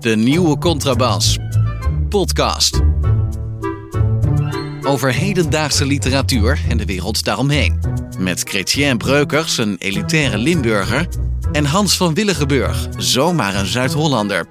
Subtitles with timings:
[0.00, 1.38] De nieuwe Contrabas.
[2.08, 2.80] Podcast.
[4.82, 7.80] Over hedendaagse literatuur en de wereld daaromheen.
[8.18, 11.08] Met Chrétien Breukers, een elitaire Limburger.
[11.52, 14.46] En Hans van Willigenburg, zomaar een Zuid-Hollander.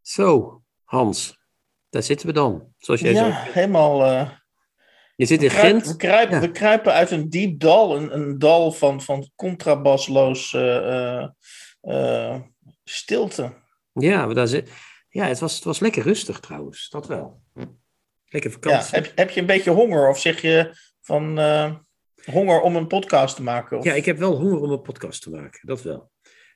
[0.00, 1.36] Zo, Hans,
[1.90, 2.62] daar zitten we dan.
[2.78, 3.50] Zoals jij ja, zo.
[3.52, 4.04] helemaal.
[4.04, 4.28] eh,
[5.16, 5.92] Je zit in we, kruipen, Gent.
[5.92, 6.40] we, kruipen, Ja.
[6.40, 11.28] we kruipen uit een diep dal, een, een dal van, van contrabasloos eh, eh,
[11.80, 12.40] eh,
[12.84, 13.52] stilte.
[13.92, 14.70] Ja, maar daar zit...
[15.08, 17.42] ja het, was, het was lekker rustig trouwens, dat wel.
[18.24, 18.94] Lekker Ja, vakantie.
[18.94, 21.40] heb, heb je een beetje honger of zeg je van
[22.24, 23.78] honger om een podcast te maken?
[23.78, 23.84] Of?
[23.84, 26.10] Ja, ik heb wel honger om een podcast te maken, dat wel.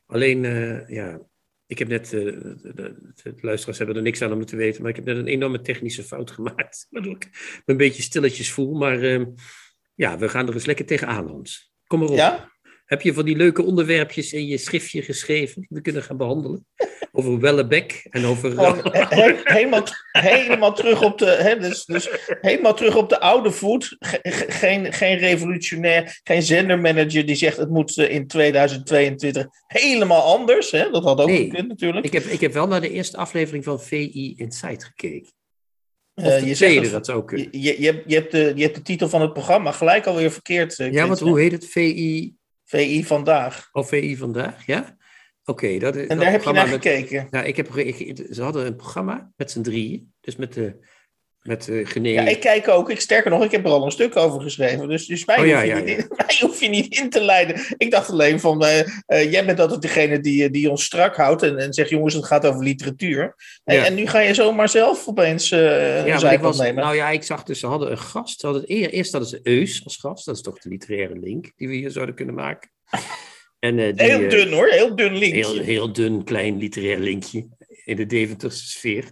[0.06, 0.42] Alleen,
[0.86, 1.20] ja,
[1.66, 4.96] ik heb net, eh, de, luisteraars hebben er niks aan om te weten, maar ik
[4.96, 8.74] heb net een enorme technische fout gemaakt, waardoor ik me een beetje stilletjes voel.
[8.74, 9.26] Maar eh,
[9.94, 11.74] ja, we gaan er eens lekker tegenaan, Hans.
[11.86, 12.16] Kom maar op.
[12.16, 12.54] Ja?
[12.86, 16.66] Heb je van die leuke onderwerpjes in je schriftje geschreven die we kunnen gaan behandelen?
[17.12, 18.58] Over Wellebeck en over...
[18.60, 21.26] He- he- helemaal, helemaal terug op de.
[21.26, 22.08] Hè, dus, dus
[22.40, 23.96] helemaal terug op de oude voet.
[23.98, 30.22] Ge- ge- geen, geen revolutionair, geen zendermanager die zegt het moet eh, in 2022 helemaal
[30.22, 30.70] anders.
[30.70, 30.90] Hè?
[30.90, 31.44] Dat had ook Nee.
[31.50, 32.06] gekund natuurlijk.
[32.06, 35.32] Ik heb, ik heb wel naar de eerste aflevering van VI Insight gekeken.
[36.14, 37.48] De je tweede, dat zou ook kunnen.
[37.50, 40.78] Je, je, je, hebt, de, je hebt de titel van het programma gelijk alweer verkeerd.
[40.78, 41.66] eh, Ja, want hoe heet het?
[41.66, 42.34] VI
[42.66, 43.68] VI vandaag.
[43.72, 44.66] of VI vandaag?
[44.66, 44.96] Ja?
[45.44, 46.06] Oké, dat is.
[46.06, 47.26] En daar heb je naar met, gekeken.
[47.30, 50.12] Ja, ik heb, ik- ze hadden een programma met z'n drieën.
[50.20, 50.86] Dus met de
[51.46, 52.08] met Gené.
[52.08, 52.90] Ja, ik kijk ook.
[52.90, 54.88] Ik, sterker nog, ik heb er al een stuk over geschreven.
[54.88, 57.20] Dus, dus mij, Oh, ja, hoef je ja, niet, mij hoef je niet in te
[57.20, 57.60] leiden.
[57.76, 61.42] Ik dacht alleen van, eh, eh, jij bent altijd degene die, die ons strak houdt
[61.42, 63.34] en, en zegt, jongens, het gaat over literatuur.
[63.64, 66.82] En, en nu ga je zomaar zelf opeens eh Ja, ik was, nemen.
[66.84, 68.40] nou ja, ik zag dus, ze hadden een gast.
[68.40, 70.26] Ze hadden, eer- eerst hadden ze Eus als gast.
[70.26, 72.70] Dat is toch de literaire link die we hier zouden kunnen maken.
[73.58, 75.40] En, die, heel dun hoor, heel dun linkje.
[75.46, 77.48] Heel, heel dun, klein literair linkje
[77.84, 79.04] in de Deventerse sfeer.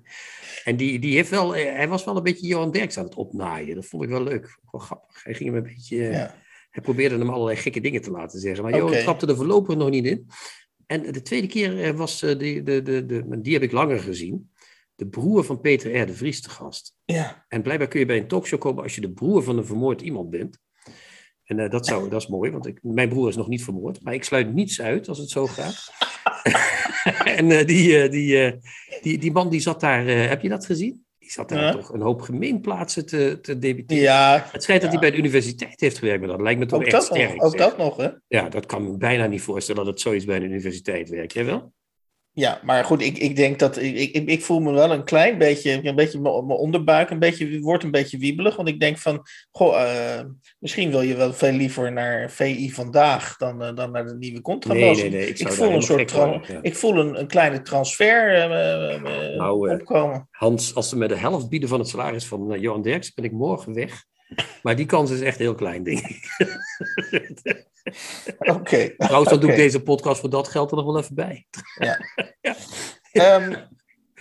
[0.64, 3.14] En die, die heeft wel, eh, hij was wel een beetje Johan Derks aan het
[3.14, 3.74] opnaaien.
[3.74, 4.48] Dat vond ik wel leuk.
[4.48, 5.24] Vond ik Wel grappig.
[5.24, 6.34] Hij ging hem een beetje, eh, Ja.
[6.70, 8.64] hij probeerde hem allerlei gekke dingen te laten zeggen.
[8.64, 8.76] Maar.
[8.76, 10.26] Johan trapte er voorlopig nog niet in.
[10.86, 14.52] En de tweede keer eh, was die, de, de, de, die heb ik langer gezien.
[14.94, 16.06] De broer van Peter R.
[16.06, 16.94] de Vries te gast.
[17.04, 17.44] Ja.
[17.48, 20.00] En blijkbaar kun je bij een talkshow komen als je de broer van een vermoord
[20.00, 20.58] iemand bent.
[21.44, 24.02] En eh, dat, zou, dat is mooi, want ik, mijn broer is nog niet vermoord.
[24.02, 25.92] Maar ik sluit niets uit als het zo gaat.
[27.38, 28.60] en eh, die, eh, die,
[29.02, 31.04] die, die man die zat daar, heb je dat gezien?
[31.18, 34.02] Die zat daar toch een hoop gemeenplaatsen te, te debiteren.
[34.02, 36.78] ja, Het schijnt dat hij bij de universiteit heeft gewerkt, maar dat lijkt me toch
[36.78, 37.34] ook echt dat, sterk.
[37.34, 37.60] nog, ook zeg.
[37.60, 38.08] dat nog, hè?
[38.26, 41.32] Ja, dat kan me bijna niet voorstellen dat het zoiets bij een universiteit werkt.
[41.32, 41.72] Jij wel?
[42.36, 45.38] Ja, maar goed, ik, ik denk dat ik, ik, ik voel me wel een klein
[45.38, 48.56] beetje, een beetje mijn onderbuik een beetje, wordt een beetje wiebelig.
[48.56, 50.24] Want ik denk van, goh, eh,
[50.58, 54.40] misschien wil je wel veel liever naar VI vandaag dan, eh, dan naar de nieuwe
[54.40, 54.80] contrabas.
[54.80, 55.28] Nee, nee, nee.
[55.28, 56.58] Ik, Ik, voel een soort worden, ja.
[56.62, 60.28] ik voel een, een kleine transfer eh, Nou, opkomen.
[60.30, 63.32] Hans, als ze me de helft bieden van het salaris van Johan Derks, ben ik
[63.32, 64.04] morgen weg.
[64.62, 66.28] Maar die kans is echt heel klein, denk ik.
[68.38, 68.94] Oké.
[68.96, 71.46] Trouwens, dan doe ik deze podcast voor dat geld er nog wel even bij.
[73.12, 73.54] Ehm,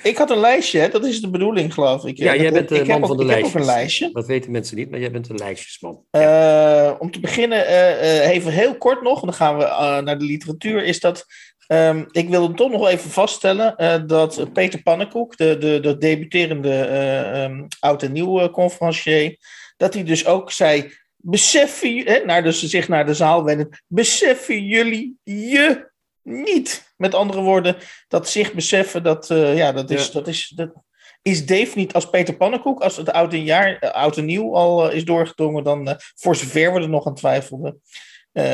[0.03, 2.17] ik had een lijstje, hè, dat is de bedoeling, geloof ik.
[2.17, 3.61] Ja, jij bent de ik man ook- van de ik heb lijstjes.
[3.61, 4.09] ook een lijstje.
[4.13, 6.03] Dat weten mensen niet, maar jij bent een lijstjesman.
[6.11, 9.63] Eh, om te beginnen, eh, eh, even heel kort nog, en dan gaan we
[10.03, 11.25] naar de literatuur, is dat.
[11.67, 17.43] ehm, ik wilde toch nog even vaststellen dat Peter Pannenkoek, de, de, de debuterende eh,
[17.43, 19.37] ehm, oud en nieuw conferencier,
[19.77, 24.63] dat hij dus ook zei: beseffen, hè, naar de, zich naar de zaal wenden, beseffen
[24.63, 25.91] jullie je
[26.23, 26.93] niet?
[26.97, 27.75] Met andere woorden,
[28.07, 30.13] dat zich beseffen, dat, eh, ja, dat is, Ja.
[30.13, 30.73] dat is, dat
[31.21, 34.55] is Dave niet als Peter Pannenkoek, als het oud en, jaar, eh, oud en nieuw
[34.55, 37.81] al eh, is doorgedrongen, dan voor zover we er nog aan twijfelden.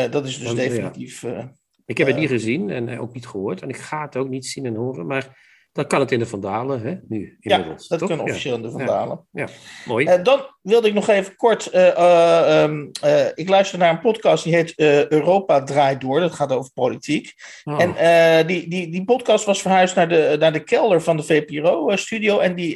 [0.09, 1.23] Dat is dus definitief.
[1.85, 3.61] Ik heb het niet gezien en ook niet gehoord.
[3.61, 5.07] En ik ga het ook niet zien en horen.
[5.07, 6.95] Maar dan kan het in de Vandalen, hè?
[7.07, 7.87] Nu, ja, inmiddels.
[7.87, 8.07] dat toch?
[8.07, 8.31] kunnen Ja.
[8.31, 9.27] officieel in de vandalen.
[9.85, 10.05] Mooi.
[10.05, 11.67] Eh, dan wilde ik nog even kort.
[11.67, 14.73] eh, eh, ehm, eh, ik luister naar een podcast die heet
[15.09, 16.19] Europa draait door.
[16.19, 17.33] Dat gaat over politiek.
[17.63, 17.81] Oh.
[17.81, 22.39] En die, die, die podcast was verhuisd naar de, naar de kelder van de VPRO-studio.
[22.39, 22.73] En die,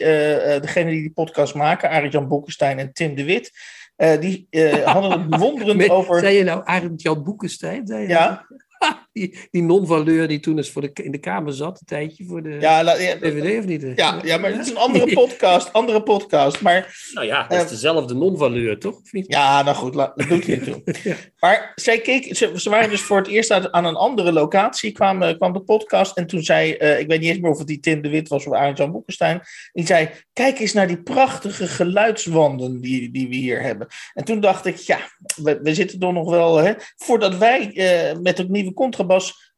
[0.60, 3.52] degene die die podcast maken, Arjan Boekenstein en Tim de Wit,
[4.20, 4.48] die
[4.86, 6.20] hadden het bewonderend over.
[6.20, 7.88] Zei je nou Arend Jan Boekenstein?
[7.88, 8.46] Zei je Ja.
[9.14, 12.44] die, die non-valeur die toen eens voor de, in de Kamer zat, een tijdje voor
[12.44, 13.92] de Ja, la- ja, VVD of niet?
[13.96, 15.74] ja, ja, maar het is een andere podcast.
[15.74, 16.62] Andere podcast.
[16.62, 19.00] Maar Nou ja, dat is Eh, dezelfde non-valeur, toch?
[19.12, 20.84] Ja, nou goed, la- dat doet niet toe.
[21.40, 24.92] Maar zij keek, ze, ze waren dus voor het eerst aan, aan een andere locatie,
[24.92, 26.18] kwam, eh, kwam de podcast.
[26.18, 28.28] En toen zei, eh, ik weet niet eens meer of het die Tim de Wit
[28.28, 29.42] was of Arend Jan Boekenstein.
[29.74, 33.88] Die zei, kijk eens naar die prachtige geluidswanden die, die we hier hebben.
[34.14, 35.00] En toen dacht ik, ja,
[35.44, 38.74] we, we zitten toch nog wel, hè, voordat wij eh, met het nieuwe
[39.08, 39.54] contrabas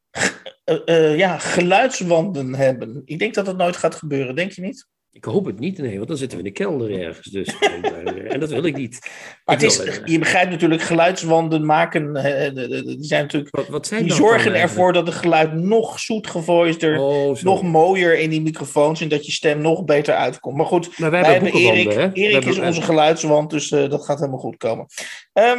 [0.63, 3.01] eh, eh, ja, geluidswanden hebben.
[3.05, 4.87] Ik denk dat dat nooit gaat gebeuren, denk je niet?
[5.15, 7.27] Ik hoop het niet, nee, want dan zitten we in de kelder ergens.
[7.27, 7.57] Dus,
[8.27, 8.99] en dat wil ik niet.
[9.45, 13.87] Maar het is, eh, je begrijpt natuurlijk, geluidswanden maken, eh, die zijn natuurlijk wat, wat
[13.87, 18.41] zijn Die dan zorgen ervoor dat het geluid nog zoetgevoister, Oh, nog mooier in die
[18.41, 20.57] microfoons en dat je stem nog beter uitkomt.
[20.57, 21.93] Maar goed, Maar wij, wij hebben Erik.
[21.93, 22.11] hè?
[22.13, 24.85] Erik is onze geluidswand, dus eh, dat gaat helemaal goed komen.
[25.33, 25.51] Eh,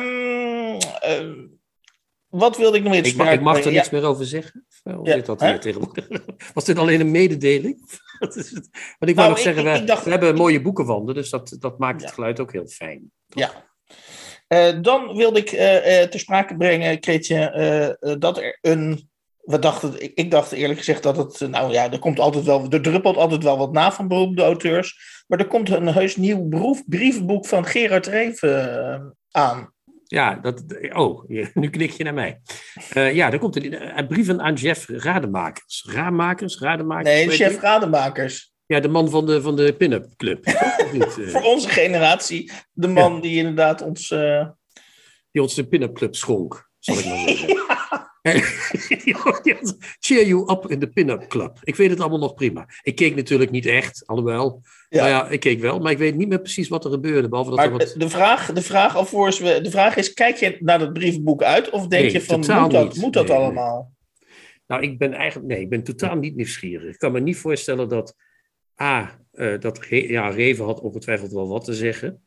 [2.38, 4.02] wat wilde ik nog meer te Ik mag, ik mag er niks brengen?
[4.04, 4.66] meer over zeggen.
[4.84, 5.48] Of Ja, zit dat hè?
[5.48, 6.08] hier tegenwoordig?
[6.54, 8.00] Was dit alleen een mededeling?
[8.18, 8.68] Wat is het?
[8.98, 11.30] Want ik wou Nou, nog ik- zeggen, ik- we, dacht- we hebben mooie boekenwanden, dus
[11.30, 13.10] dat, dat maakt het geluid ook heel fijn.
[13.26, 13.50] Ja.
[14.46, 19.08] Eh, dan wilde ik eh, eh, ter sprake brengen, Kreetje, dat er een.
[19.40, 21.40] We dachten, ik, ik dacht eerlijk gezegd dat het.
[21.50, 22.66] Nou ja, er komt altijd wel.
[22.70, 24.98] Er druppelt altijd wel wat na van beroemde auteurs.
[25.26, 29.74] Maar er komt een heus nieuw beroef, brievenboek van Gerard Reven aan.
[30.08, 30.62] Ja, dat,
[30.92, 32.40] oh, nu knik je naar mij.
[32.90, 35.84] Eh, ja, er komt een, een brieven aan Jeff Rademakers.
[35.88, 36.58] Raadmakers?
[36.58, 37.08] Rademakers?
[37.08, 37.60] Nee, weet chef je?
[37.60, 38.54] Rademakers.
[38.66, 40.44] Ja, de man van de, van de pin-up club.
[40.92, 44.10] Eh, Voor onze generatie, de man die inderdaad ons.
[44.10, 44.46] eh,
[45.30, 47.48] die ons de pin-up club schonk, zal ik maar zeggen.
[50.00, 51.58] Cheer you up in de pin-up club.
[51.62, 52.69] Ik weet het allemaal nog prima.
[52.82, 54.62] Ik keek natuurlijk niet echt, alhoewel.
[54.88, 54.99] Ja.
[54.99, 57.28] Nou ja, ik keek wel, maar ik weet niet meer precies wat er gebeurde.
[57.28, 57.94] Behalve dat er wat...
[57.99, 59.61] de vraag, de vraag alvorens we.
[59.61, 61.70] De vraag is: kijk je naar dat brievenboek uit?
[61.70, 62.38] Of denk Nee, je van.
[62.38, 63.02] Moet dat, niet.
[63.02, 63.44] moet dat Nee, nee.
[63.44, 63.94] allemaal?
[64.67, 66.93] Nou, ik ben eigenlijk, nee, ik ben totaal niet nieuwsgierig.
[66.93, 68.14] Ik kan me niet voorstellen dat,
[68.82, 72.23] A, eh, dat ja, Reven had ongetwijfeld wel wat te zeggen.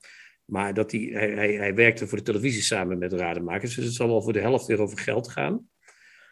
[0.46, 3.76] Maar dat hij, hij, hij, hij werkte voor de televisie samen met rademakers.
[3.76, 5.68] Dus het zal wel voor de helft weer over geld gaan.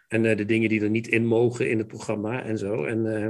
[0.07, 2.83] En eh, de dingen die er niet in mogen in het programma en zo.
[2.83, 3.30] En, eh,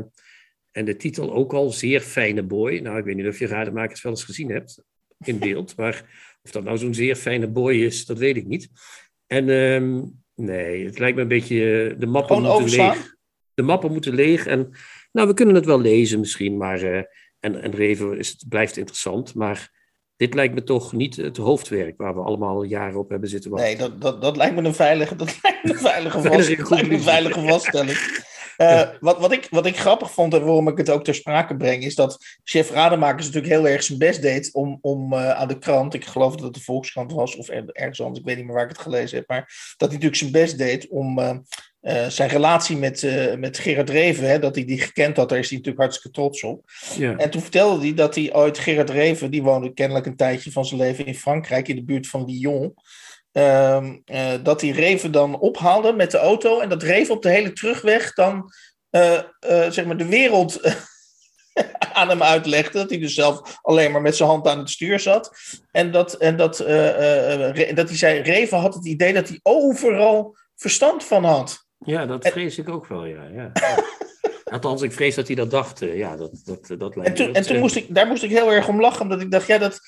[0.72, 2.78] en de titel ook al, Zeer Fijne Boy.
[2.80, 4.84] Nou, ik weet niet of je rademakers wel eens gezien hebt
[5.24, 5.76] in beeld.
[5.78, 8.70] Maar of dat nou zo'n zeer fijne boy is, dat weet ik niet.
[9.28, 10.02] En ehm,
[10.36, 11.90] nee, het lijkt me een beetje...
[11.90, 12.96] eh, De mappen Gewoon moeten overslaan?
[12.98, 13.16] leeg.
[13.54, 14.46] De mappen moeten leeg.
[14.46, 14.70] En
[15.12, 16.82] nou, we kunnen het wel lezen misschien, maar...
[17.40, 19.77] en, en Reven is, het blijft interessant, maar
[20.18, 23.68] dit lijkt me toch niet het hoofdwerk waar we allemaal jaren op hebben zitten wachten.
[23.70, 26.48] Nee, dat, dat, dat lijkt me een veilige, dat lijkt me een veilige, Veilige vast,
[26.48, 27.04] lijkt me een conclusie.
[27.10, 28.26] veilige vaststelling.
[28.58, 31.56] Eh, wat, wat, ik, wat ik grappig vond en waarom ik het ook ter sprake
[31.56, 35.48] breng, is dat chef Rademakers natuurlijk heel erg zijn best deed om, om eh, aan
[35.48, 38.36] de krant, ik geloof dat het de Volkskrant was of er- ergens anders, ik weet
[38.36, 41.20] niet meer waar ik het gelezen heb, maar dat hij natuurlijk zijn best deed om
[41.20, 41.38] eh,
[41.88, 45.38] eh, zijn relatie met, eh, met Gerard Reven, hè, dat hij die gekend had, daar
[45.40, 46.72] is hij natuurlijk hartstikke trots op.
[46.98, 47.16] Ja.
[47.16, 50.66] En toen vertelde hij dat hij ooit Gerard Reven, die woonde kennelijk een tijdje van
[50.66, 52.74] zijn leven in Frankrijk, in de buurt van Lyon.
[53.32, 56.60] ehm, eh, dat hij Reven dan ophaalde met de auto.
[56.60, 58.52] En dat Reven op de hele terugweg dan
[59.70, 60.62] zeg maar de wereld
[61.94, 62.78] aan hem uitlegde.
[62.78, 65.32] Dat hij dus zelf alleen maar met zijn hand aan het stuur zat.
[65.72, 66.58] En dat, en dat,
[67.74, 71.67] dat hij zei, Reven had het idee dat hij overal verstand van had.
[71.88, 73.24] Ja, dat vrees ik ook wel, ja.
[73.34, 73.52] ja.
[74.54, 75.82] Althans, ik vrees dat hij dat dacht.
[75.82, 78.30] eh, Ja, dat, dat, dat lijkt En toen, en toen moest ik, daar moest ik
[78.30, 79.80] heel erg om lachen, omdat ik dacht, ja, dat.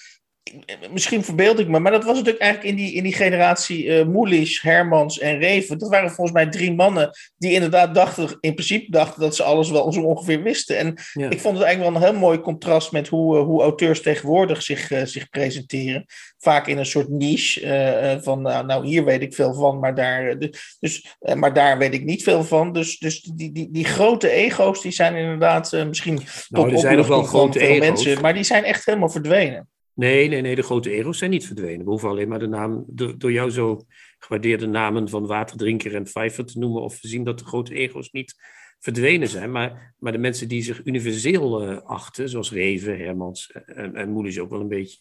[0.92, 4.62] Misschien verbeeld ik me, maar dat was natuurlijk eigenlijk in die, in die generatie Moelisch,
[4.62, 5.78] Hermans en Reven.
[5.78, 9.70] Dat waren volgens mij drie mannen die inderdaad dachten, in principe dachten dat ze alles
[9.72, 10.78] wel zo ongeveer wisten.
[10.78, 11.30] En Ja.
[11.30, 14.62] ik vond het eigenlijk wel een heel mooi contrast met hoe, eh, hoe auteurs tegenwoordig
[14.62, 16.06] zich, eh, zich presenteren.
[16.38, 20.40] Vaak in een soort niche van, nou, nou, hier weet ik veel van, maar daar,
[20.40, 22.74] dus, dus, maar daar weet ik niet veel van.
[22.74, 26.14] Dus, dus die, die, die grote ego's, die zijn inderdaad misschien
[26.50, 27.80] Nou, tot er zijn nog wel grote ego's.
[27.80, 29.68] mensen, maar die zijn echt helemaal verdwenen.
[30.00, 31.86] Nee, nee, nee, de grote ego's zijn niet verdwenen.
[31.86, 33.86] We hoeven alleen maar de naam, de, door jou zo
[34.20, 38.12] gewaardeerde namen van Waterdrinker en Pfeiffer te noemen, of we zien dat de grote ego's
[38.12, 38.36] niet
[38.80, 39.52] verdwenen zijn.
[39.52, 44.40] Maar, maar de mensen die zich universeel eh, achten, zoals Reven, Hermans en, en Moelis
[44.40, 44.98] ook wel een beetje.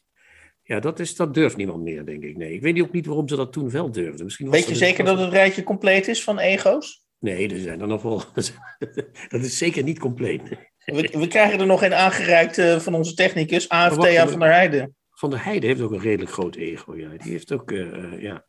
[0.63, 2.37] Ja, dat, is, dat durft niemand meer, denk ik.
[2.37, 4.25] Nee, ik weet ook niet waarom ze dat toen wel durfden.
[4.25, 7.07] Misschien Weet je er- zeker dat het rijtje compleet is van ego's?
[7.19, 8.23] Nee, er zijn er nog wel.
[9.29, 10.43] Dat is zeker niet compleet.
[10.95, 14.97] We, we krijgen er nog een aangereikt eh, van onze technicus, AFTA van der Heijden.
[15.11, 16.97] Van der Heijden heeft ook een redelijk groot ego.
[16.97, 17.09] Ja.
[17.09, 18.47] Die heeft ook, eh, eh, ja,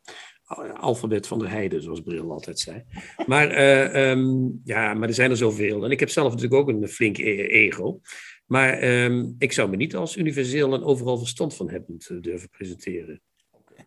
[0.74, 2.84] alfabet van der Heijden, zoals Bril altijd zei.
[3.26, 5.84] Maar, eh, ehm, ja, maar er zijn er zoveel.
[5.84, 8.00] En ik heb zelf natuurlijk ook een flink e- ego.
[8.46, 13.22] Maar ehm, ik zou me niet als universeel en overal verstand van hebben durven presenteren.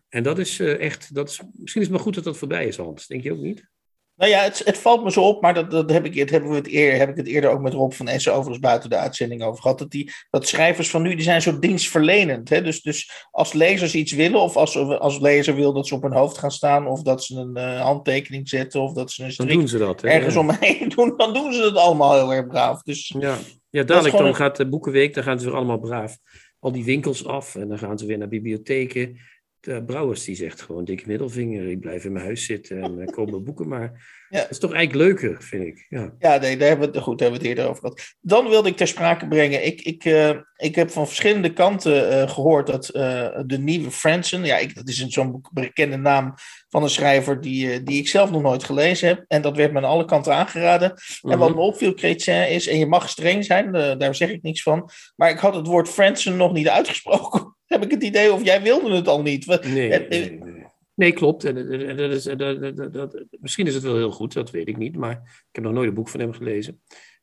[0.08, 2.76] En dat is echt, dat is, misschien is het maar goed dat dat voorbij is,
[2.76, 3.06] Hans.
[3.06, 3.72] Denk je ook niet?
[4.16, 6.50] Nou ja, het, het valt me zo op, maar dat, dat heb, ik, het hebben
[6.50, 8.96] we het eer, heb ik het eerder ook met Rob van Essen overigens buiten de
[8.96, 9.78] uitzending over gehad.
[9.78, 12.48] Dat, die, dat schrijvers van nu, die zijn zo dienstverlenend.
[12.48, 12.62] Hè?
[12.62, 16.12] Dus, dus als lezers iets willen, of als, als lezer wil dat ze op hun
[16.12, 19.46] hoofd gaan staan, of dat ze een uh, handtekening zetten, of dat ze een Dan
[19.46, 20.00] doen ze dat.
[20.00, 20.08] Hè?
[20.08, 22.82] ergens omheen doen, dan doen ze het allemaal heel erg braaf.
[22.82, 23.38] Dus, Ja,
[23.70, 26.18] ja dadelijk dan gaat de Boekenweek, dan gaan ze weer allemaal braaf
[26.64, 29.18] al die winkels af en dan gaan ze weer naar bibliotheken.
[29.64, 33.06] De Brouwers die zegt gewoon dikke middelvinger, ik blijf in mijn huis zitten en uh,
[33.06, 33.92] koop mijn boeken maar.
[34.28, 34.40] Ja.
[34.40, 35.86] Dat is toch eigenlijk leuker, vind ik.
[35.88, 38.14] Ja, Ja, nee, daar hebben we, het, goed, daar hebben we het eerder over gehad.
[38.20, 39.66] Dan wilde ik ter sprake brengen.
[39.66, 44.44] Ik, ik, eh, ik heb van verschillende kanten eh, gehoord dat eh, de nieuwe Franzen.
[44.44, 46.34] Ja, ik, dat is een zo'n bekende naam
[46.68, 49.24] van een schrijver die, eh, die ik zelf nog nooit gelezen heb.
[49.28, 50.90] En dat werd me aan alle kanten aangeraden.
[51.22, 51.58] En wat Mhm.
[51.58, 52.66] me opviel, Chrétien, is.
[52.68, 54.90] En je mag streng zijn, eh, daar zeg ik niks van.
[55.16, 57.53] Maar ik had het woord Franzen nog niet uitgesproken.
[57.74, 59.46] Heb ik het idee, of jij wilde het al niet?
[59.46, 60.62] Nee, nee, nee.
[60.94, 61.44] Nee, klopt.
[61.44, 61.56] En,
[61.88, 64.96] en- dat is, dat, dat, misschien is het wel heel goed, dat weet ik niet.
[64.96, 65.12] Maar
[65.48, 66.80] ik heb nog nooit een boek van hem gelezen.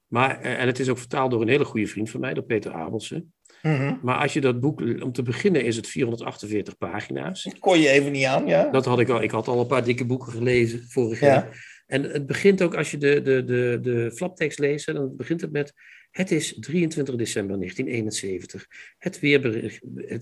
[0.07, 2.43] Maar, eh, en het is ook vertaald door een hele goede vriend van mij, door
[2.43, 3.33] Peter Abelsen.
[3.61, 3.95] Mhm.
[4.01, 7.43] Maar als je dat boek, om te beginnen is het 448 pagina's.
[7.43, 8.69] Dat kon je even niet aan, ja.
[8.69, 9.21] Dat had ik al.
[9.21, 11.27] Ik had al een paar dikke boeken gelezen vorig Ja.
[11.27, 11.69] jaar.
[11.87, 15.51] En het begint ook, als je de, de, de, de flaptekst leest, dan begint het
[15.51, 15.73] met...
[16.11, 18.67] Het is 23 december 1971.
[18.97, 19.19] Het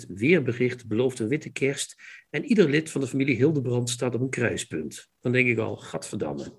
[0.08, 1.96] weerbericht, belooft een witte kerst.
[2.30, 5.10] En ieder lid van de familie Hildebrand staat op een kruispunt.
[5.20, 6.54] Dan denk ik al, gadverdamme.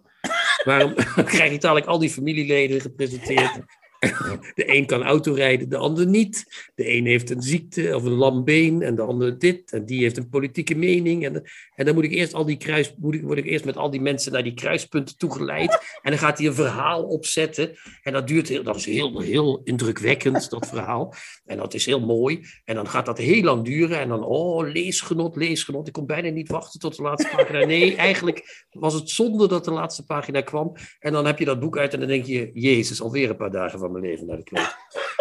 [0.64, 0.94] Waarom
[1.34, 3.60] krijg je dadelijk al die familieleden gepresenteerd?
[4.54, 6.44] De een kan autorijden, de ander niet.
[6.74, 9.72] De een heeft een ziekte of een lam been en de ander dit.
[9.72, 11.24] En die heeft een politieke mening.
[11.24, 11.42] En,
[11.74, 13.90] en dan moet ik eerst al die kruis, moet ik, word ik eerst met al
[13.90, 15.78] die mensen naar die kruispunten toegeleid.
[16.02, 17.76] En dan gaat hij een verhaal opzetten.
[18.02, 21.14] En dat duurt heel, dat is heel, heel indrukwekkend, dat verhaal.
[21.44, 22.46] En dat is heel mooi.
[22.64, 23.98] En dan gaat dat heel lang duren.
[23.98, 25.86] En dan, oh, leesgenot, leesgenot.
[25.86, 27.64] Ik kon bijna niet wachten tot de laatste pagina.
[27.64, 30.72] Nee, eigenlijk was het zonde dat de laatste pagina kwam.
[30.98, 33.50] En dan heb je dat boek uit en dan denk je, jezus, alweer een paar
[33.50, 34.76] dagen van mijn leven naar de kloot.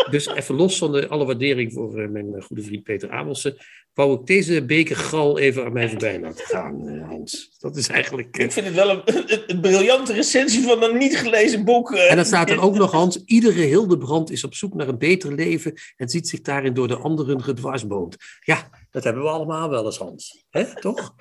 [0.09, 3.57] Dus even los van de, alle waardering voor eh, mijn eh, goede vriend Peter Abelsen,
[3.93, 7.55] wou ik deze beker gal even aan mij voorbij laten gaan, eh, Hans.
[7.57, 8.37] Dat is eigenlijk...
[8.37, 11.91] Ik vind het wel een, een, een briljante recensie van een niet gelezen boek.
[11.91, 15.33] En dan staat er ook nog, Hans, iedere Hildebrand is op zoek naar een beter
[15.33, 18.17] leven en ziet zich daarin door de anderen gedwarsboomd.
[18.39, 20.45] Ja, dat hebben we allemaal wel eens, Hans.
[20.49, 21.15] Hè, toch?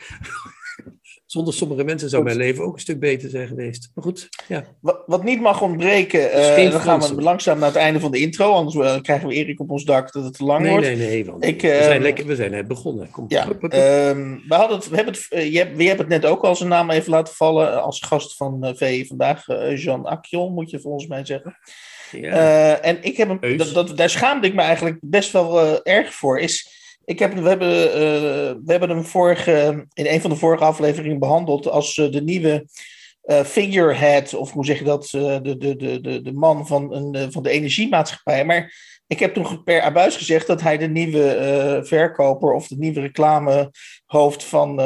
[1.28, 3.90] Zonder sommige mensen zou mijn leven ook een stuk beter zijn geweest.
[3.94, 4.64] Maar goed, ja.
[4.80, 8.00] Wat, wat niet mag ontbreken, eh, is geen dan gaan we langzaam naar het einde
[8.00, 8.52] van de intro.
[8.52, 10.86] Anders eh, krijgen we Erik op ons dak dat het te lang Nee, wordt.
[10.86, 13.10] nee, nee, want Ik, we, eh, zijn lekker, we zijn net begonnen.
[13.10, 13.24] Kom.
[13.28, 13.72] Ja, Hup, hup, hup.
[13.72, 16.42] ehm, we, hadden het, we hebben het, eh, je, hebt, je hebt het net ook
[16.44, 17.72] al zijn naam even laten vallen.
[17.72, 21.56] eh, als gast van eh VE vandaag, eh, Jean Akjol, moet je volgens mij zeggen.
[22.12, 22.30] ja.
[22.30, 25.94] Eh, en ik heb hem, dat, dat, daar schaamde ik me eigenlijk best wel eh,
[25.96, 26.38] erg voor.
[26.38, 26.76] Is,
[27.08, 31.18] ik heb, we, hebben, eh, we hebben hem vorige, in een van de vorige afleveringen
[31.18, 32.66] behandeld als eh, de nieuwe
[33.22, 37.42] eh, figurehead, of hoe zeg je dat, de, de, de, de, man van, een, van
[37.42, 38.44] de energiemaatschappij.
[38.44, 38.72] Maar
[39.06, 44.44] ik heb toen per abuis gezegd dat hij de nieuwe verkoper of de nieuwe reclamehoofd
[44.44, 44.80] van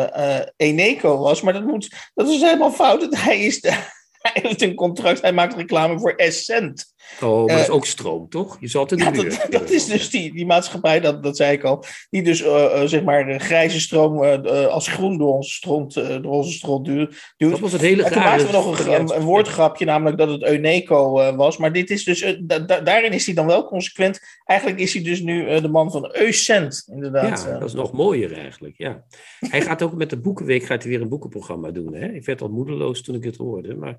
[0.57, 1.41] Eneco was.
[1.41, 3.17] Maar dat, moet, dat is helemaal fout.
[3.17, 3.71] Hij, is de,
[4.33, 6.92] hij heeft een contract, hij maakt reclame voor Essent.
[7.21, 8.57] Oh, maar dat is eh, ook stroom, toch?
[8.61, 11.37] Je zal het in de Ja, dat, dat is dus die, die maatschappij, dat, dat
[11.37, 15.35] zei ik al, die dus eh, eh, zeg maar eh, grijze stroom als groen door
[15.35, 17.15] onze stront, eh, door onze stront duwt.
[17.37, 20.29] Dat was het hele En toen maakten we nog een, een, een woordgrapje, namelijk dat
[20.29, 21.57] het Euneco was.
[21.57, 24.21] Maar dit is dus, da- da- daarin is hij dan wel consequent.
[24.45, 27.45] Eigenlijk is hij dus nu de man van Eucent, inderdaad.
[27.49, 29.05] Ja, dat is nog mooier eigenlijk, ja.
[29.39, 31.95] Hij gaat ook met de Boekenweek gaat hij weer een boekenprogramma doen.
[31.95, 32.07] Hè?
[32.07, 33.99] Ik werd al moedeloos toen ik het hoorde, maar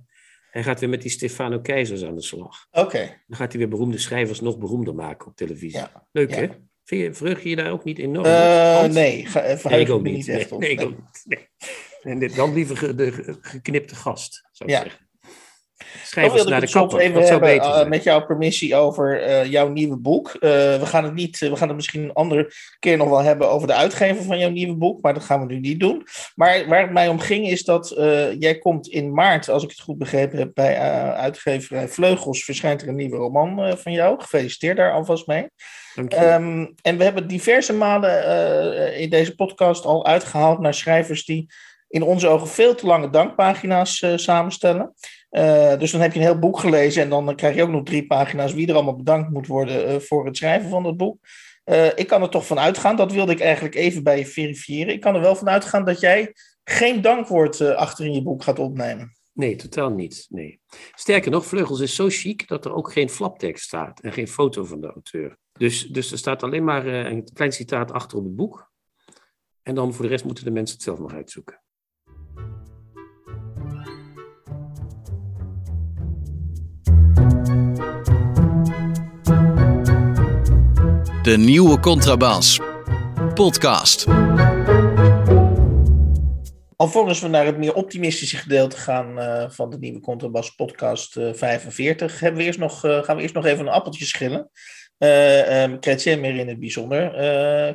[0.53, 2.67] hij gaat weer met die Stefano Keizers aan de slag.
[2.72, 2.98] Oké.
[3.27, 5.79] Dan gaat hij weer beroemde schrijvers nog beroemder maken op televisie.
[5.79, 6.36] Ja, Leuk ja.
[6.36, 6.48] hè?
[6.83, 8.25] Vind je, je je daar ook niet enorm?
[8.25, 8.93] Hans?
[8.93, 10.27] nee, ga, Nee, ik ik ook niet.
[10.27, 10.60] Nee, echt op.
[10.60, 10.88] nee, ik Nee.
[10.88, 11.22] ook niet.
[11.25, 11.48] Nee.
[12.13, 14.81] En dit- dan liever de ge- geknipte gast, zou ik Ja.
[14.83, 15.07] zeggen.
[16.15, 19.22] Wilde ik naar de kapper, even dat zou hebben, beter eh, met jouw permissie over
[19.22, 20.30] eh, jouw nieuwe boek.
[20.30, 20.39] Eh,
[20.80, 23.68] we gaan het niet, we gaan het misschien een andere keer nog wel hebben over
[23.68, 26.08] de uitgever van jouw nieuwe boek, maar dat gaan we nu niet doen.
[26.36, 27.94] Maar waar het mij om ging is dat
[28.39, 30.77] jij komt in maart, als ik het goed begrepen heb, bij
[31.13, 34.22] uitgeverij Vleugels verschijnt er een nieuwe roman van jou.
[34.22, 35.48] Gefeliciteerd daar alvast mee.
[36.08, 41.51] Ehm, en we hebben diverse malen in deze podcast al uitgehaald naar schrijvers die
[41.88, 44.94] in onze ogen veel te lange dankpagina's samenstellen.
[45.34, 47.84] Eh, dus dan heb je een heel boek gelezen en dan krijg je ook nog
[47.84, 51.18] drie pagina's wie er allemaal bedankt moet worden eh, voor het schrijven van dat boek.
[51.63, 54.94] Eh, ik kan er toch van uitgaan, dat wilde ik eigenlijk even bij je verifiëren.
[54.94, 58.60] Ik kan er wel van uitgaan dat jij geen dankwoord achter in je boek gaat
[58.60, 59.18] opnemen.
[59.32, 60.25] Nee, totaal niet.
[60.30, 60.60] Nee.
[60.96, 64.66] Sterker nog, Vleugels is zo chic dat er ook geen flaptekst staat en geen foto
[64.66, 65.38] van de auteur.
[65.52, 68.72] Dus, dus er staat alleen maar een klein citaat achter op het boek.
[69.62, 71.62] En dan voor de rest moeten de mensen het zelf nog uitzoeken.
[81.24, 82.60] De nieuwe contrabas.
[83.34, 84.08] Podcast.
[86.75, 91.34] Alvorens we naar het meer optimistische gedeelte gaan uh, van de nieuwe Contrabas podcast uh,
[91.34, 94.50] 45, hebben we eerst nog, uh, gaan we eerst nog even een appeltje schillen.
[94.98, 97.12] Um, Chrétien meer in het bijzonder.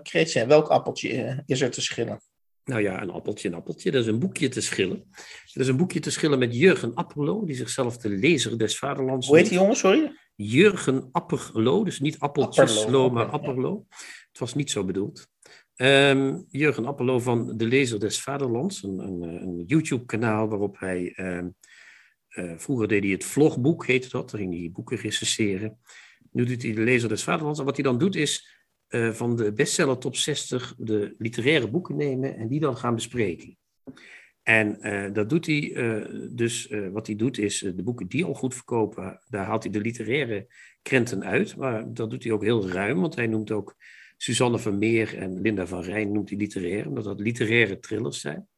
[0.03, 2.21] Chrétien, welk appeltje is er te schillen?
[2.65, 3.91] Nou ja, een appeltje, een appeltje.
[3.91, 5.05] Dat is een boekje te schillen.
[5.53, 9.27] Dat is een boekje te schillen met Jurgen Apperlo, die zichzelf de lezer des vaderlands
[9.27, 10.13] Hoe heet die jongen, sorry?
[10.41, 13.87] Jurgen Apperlo, dus niet appeltjeslo, maar Apperlo.
[14.29, 15.29] Het was niet zo bedoeld.
[15.77, 21.13] Um, Jurgen Apperlo van De Lezer des Vaderlands, een, een, een YouTube-kanaal waarop hij.
[21.17, 21.55] Um,
[22.31, 24.31] uh, vroeger deed hij het vlogboek, heette dat.
[24.31, 25.79] Daar ging hij boeken recenseren.
[26.33, 27.59] Nu doet hij De Lezer des Vaderlands.
[27.59, 28.57] En wat hij dan doet is
[28.89, 33.57] uh, van de bestseller top 60 de literaire boeken nemen en die dan gaan bespreken.
[34.49, 35.73] En uh, dat doet hij,
[36.31, 39.81] dus wat hij doet is de boeken die al goed verkopen, daar haalt hij de
[39.81, 40.47] literaire
[40.83, 41.57] krenten uit.
[41.57, 43.77] Maar dat doet hij ook heel ruim, want hij noemt ook
[44.17, 48.49] Suzanne van Meer en Linda van Rijn noemt hij literair, omdat dat literaire thrillers zijn.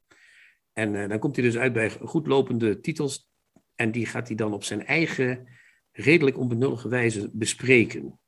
[0.72, 3.28] En dan komt hij dus uit bij goed lopende titels.
[3.74, 5.48] En die gaat hij dan op zijn eigen,
[5.92, 8.18] redelijk onbenullige wijze bespreken.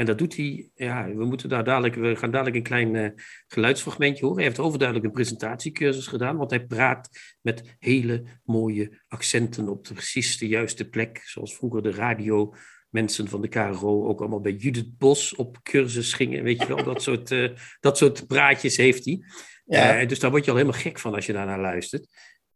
[0.00, 3.08] En dat doet hij, ja, we, moeten daar dadelijk, we gaan dadelijk een klein uh,
[3.46, 4.38] geluidsfragmentje horen.
[4.38, 7.08] Hij heeft overduidelijk een presentatiecursus gedaan, want hij praat
[7.40, 11.20] met hele mooie accenten op de precies de juiste plek.
[11.24, 12.54] Zoals vroeger de radio
[12.88, 16.42] mensen van de KRO ook allemaal bij Judith Bos op cursus gingen.
[16.42, 19.22] Weet je wel, dat soort, uh, dat soort praatjes heeft hij.
[19.64, 20.00] Ja.
[20.00, 22.06] Uh, dus daar word je al helemaal gek van als je daarnaar luistert.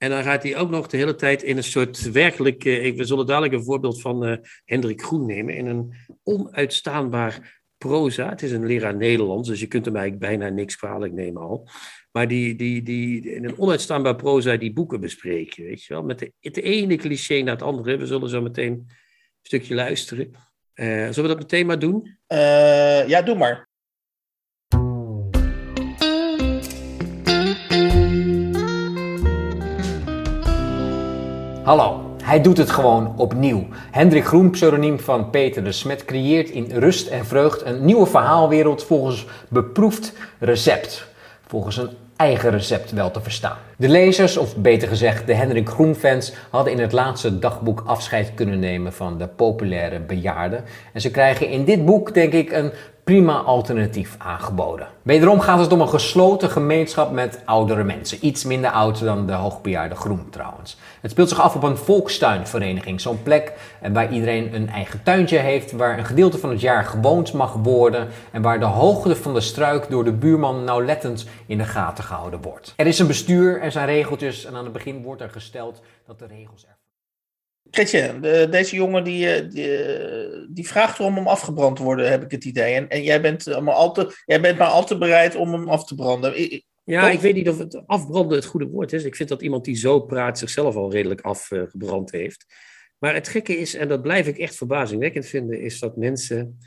[0.04, 2.64] En dan gaat hij ook nog de hele tijd in een soort werkelijk.
[2.64, 5.54] Uh, we zullen dadelijk een voorbeeld van Hendrik Groen nemen.
[5.54, 8.28] In een onuitstaanbaar proza.
[8.28, 11.68] Het is een leraar Nederlands, dus je kunt hem eigenlijk bijna niks kwalijk nemen al.
[12.12, 15.64] Maar die, die, die in een onuitstaanbaar proza die boeken bespreken.
[15.64, 17.96] Weet je wel, met de, het ene cliché naar het andere.
[17.96, 18.86] We zullen zo meteen
[19.42, 20.30] stukje luisteren.
[20.74, 22.18] Uh, zullen we dat meteen maar doen?
[23.06, 23.68] Ja, doe maar.
[31.64, 33.66] Hallo, hij doet het gewoon opnieuw.
[33.90, 38.84] Hendrik Groen, pseudoniem van Peter de Smet, creëert in rust en vreugd een nieuwe verhaalwereld
[38.84, 41.06] volgens beproefd recept.
[41.46, 43.56] Volgens een eigen recept wel te verstaan.
[43.76, 48.58] De lezers, of beter gezegd de Hendrik Groen-fans, hadden in het laatste dagboek afscheid kunnen
[48.58, 50.64] nemen van de populaire bejaarden.
[50.92, 52.72] En ze krijgen in dit boek, denk ik, een
[53.04, 54.86] prima alternatief aangeboden.
[55.02, 58.18] Wederom gaat het om een gesloten gemeenschap met oudere mensen.
[58.20, 60.76] Iets minder oud dan de hoogbejaarde Groen trouwens.
[61.00, 63.00] Het speelt zich af op een volkstuinvereniging.
[63.00, 63.52] Zo'n plek
[63.92, 68.08] waar iedereen een eigen tuintje heeft, waar een gedeelte van het jaar gewoond mag worden
[68.30, 72.42] en waar de hoogte van de struik door de buurman nauwlettend in de gaten gehouden
[72.42, 72.72] wordt.
[72.76, 76.18] Er is een bestuur, er zijn regeltjes en aan het begin wordt er gesteld dat
[76.18, 76.76] de regels er
[77.74, 79.78] Kretje, de, deze jongen die, die,
[80.50, 82.74] die, vraagt erom om afgebrand te worden, heb ik het idee.
[82.74, 85.68] En, en jij, bent maar al te, jij bent maar al te bereid om hem
[85.68, 86.62] af te branden.
[86.84, 89.04] Ja, ik weet niet of het afbranden het goede woord is.
[89.04, 92.44] Ik vind dat iemand die zo praat zichzelf al redelijk afgebrand heeft.
[92.98, 96.58] Maar het gekke is, en dat blijf ik echt verbazingwekkend vinden, is dat mensen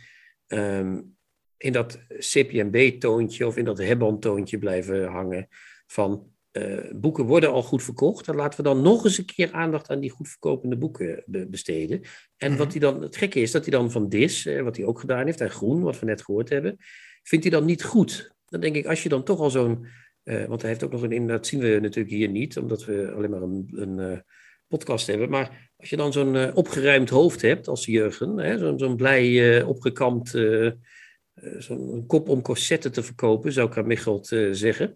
[0.48, 1.16] um,
[1.58, 5.48] in dat CPMB-toontje of in dat Hebban-toontje blijven hangen
[5.88, 8.26] van uh, boeken worden al goed verkocht.
[8.26, 12.02] Dan laten we dan nog eens een keer aandacht aan die goed verkopende boeken besteden.
[12.38, 14.86] En wat hij dan, het gekke is dat hij dan van DIS, eh, wat hij
[14.86, 16.78] ook gedaan heeft, en Groen, wat we net gehoord hebben,
[17.24, 18.36] vindt hij dan niet goed.
[18.46, 19.86] Dan denk ik, als je dan toch al zo'n,
[20.24, 23.12] uh, want hij heeft ook nog een, dat zien we natuurlijk hier niet, omdat we
[23.16, 24.24] alleen maar een, een
[24.68, 25.30] podcast hebben.
[25.30, 30.30] Maar als je dan zo'n opgeruimd hoofd hebt als Jurgen, zo'n zo'n blij opgekamd,
[31.58, 34.96] zo'n kop om corsetten te verkopen, zou ik aan Michelt zeggen.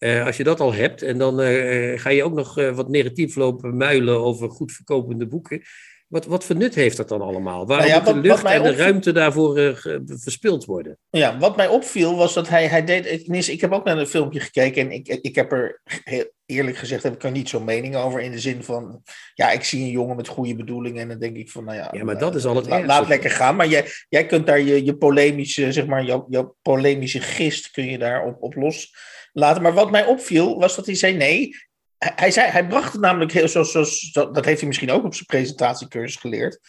[0.00, 3.36] Uh, als je dat al hebt en dan uh, ga je ook nog wat negatief
[3.36, 5.62] lopen muilen over goed verkopende boeken.
[6.10, 7.66] Wat, wat voor nut heeft dat dan allemaal?
[7.66, 10.98] Waarom nou ja, wat, de lucht en de ruimte daarvoor verspild worden?
[11.10, 13.28] Ja, wat mij opviel was dat hij, hij deed...
[13.48, 17.02] Ik heb ook naar een filmpje gekeken en ik, ik heb er heel eerlijk gezegd
[17.02, 18.20] heb ik er niet zo'n mening over.
[18.20, 19.02] In de zin van,
[19.34, 21.88] ja, ik zie een jongen met goede bedoelingen en dan denk ik van, nou ja...
[21.92, 24.60] Ja, maar dat is al het la, Laat lekker gaan, maar jij, jij kunt daar
[24.60, 28.94] je, je polemische, zeg maar, jouw, jouw polemische gist kun je daar op, op los
[29.32, 29.62] laten.
[29.62, 31.56] Maar wat mij opviel, was dat hij zei nee.
[32.00, 35.14] Hij, zei, hij bracht het namelijk heel zoals, zoals dat heeft hij misschien ook op
[35.14, 36.60] zijn presentatiecursus geleerd.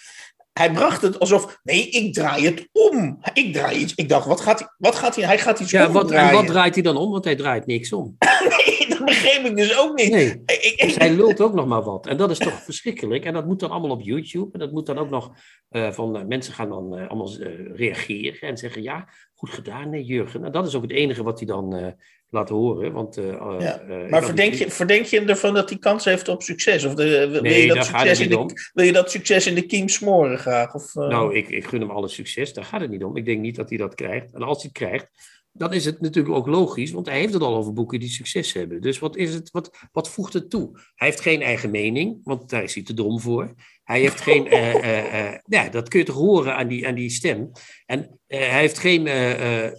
[0.53, 3.19] Hij bracht het alsof, nee, ik draai het om.
[3.33, 3.95] Ik draai iets.
[3.95, 6.47] Ik dacht, wat gaat hij, wat gaat hij, hij gaat iets ja, wat, En wat
[6.47, 7.11] draait hij dan om?
[7.11, 8.15] Want hij draait niks om.
[8.57, 10.11] nee, dat begreep ik dus ook niet.
[10.11, 12.07] Nee, ik, dus hij lult ook nog maar wat.
[12.07, 13.25] En dat is toch verschrikkelijk.
[13.25, 14.49] En dat moet dan allemaal op YouTube.
[14.53, 15.31] En dat moet dan ook nog
[15.69, 17.35] uh, van, uh, mensen gaan dan uh, allemaal
[17.73, 20.45] reageren en zeggen, ja, goed gedaan, nee, Jurgen.
[20.45, 21.95] En dat is ook het enige wat hij dan
[22.31, 22.91] laten horen.
[22.91, 23.81] Want, uh, ja.
[23.81, 26.85] uh, maar verdenk je, verdenk je hem ervan dat hij kans heeft op succes?
[26.85, 29.65] Of de, wil, nee, je dat succes in de, wil je dat succes in de
[29.65, 30.73] kiem smoren graag?
[30.73, 31.07] Of, uh...
[31.07, 32.53] Nou, ik, ik gun hem alle succes.
[32.53, 33.17] Daar gaat het niet om.
[33.17, 34.33] Ik denk niet dat hij dat krijgt.
[34.33, 35.07] En als hij het krijgt,
[35.53, 38.53] dan is het natuurlijk ook logisch, want hij heeft het al over boeken die succes
[38.53, 38.81] hebben.
[38.81, 40.69] Dus wat, is het, wat, wat voegt het toe?
[40.95, 43.53] Hij heeft geen eigen mening, want daar is hij te dom voor.
[43.91, 44.47] Hij heeft geen.
[44.47, 47.51] Uh, uh, ja, dat kun je toch horen aan die, aan die stem.
[47.85, 49.07] En hij heeft geen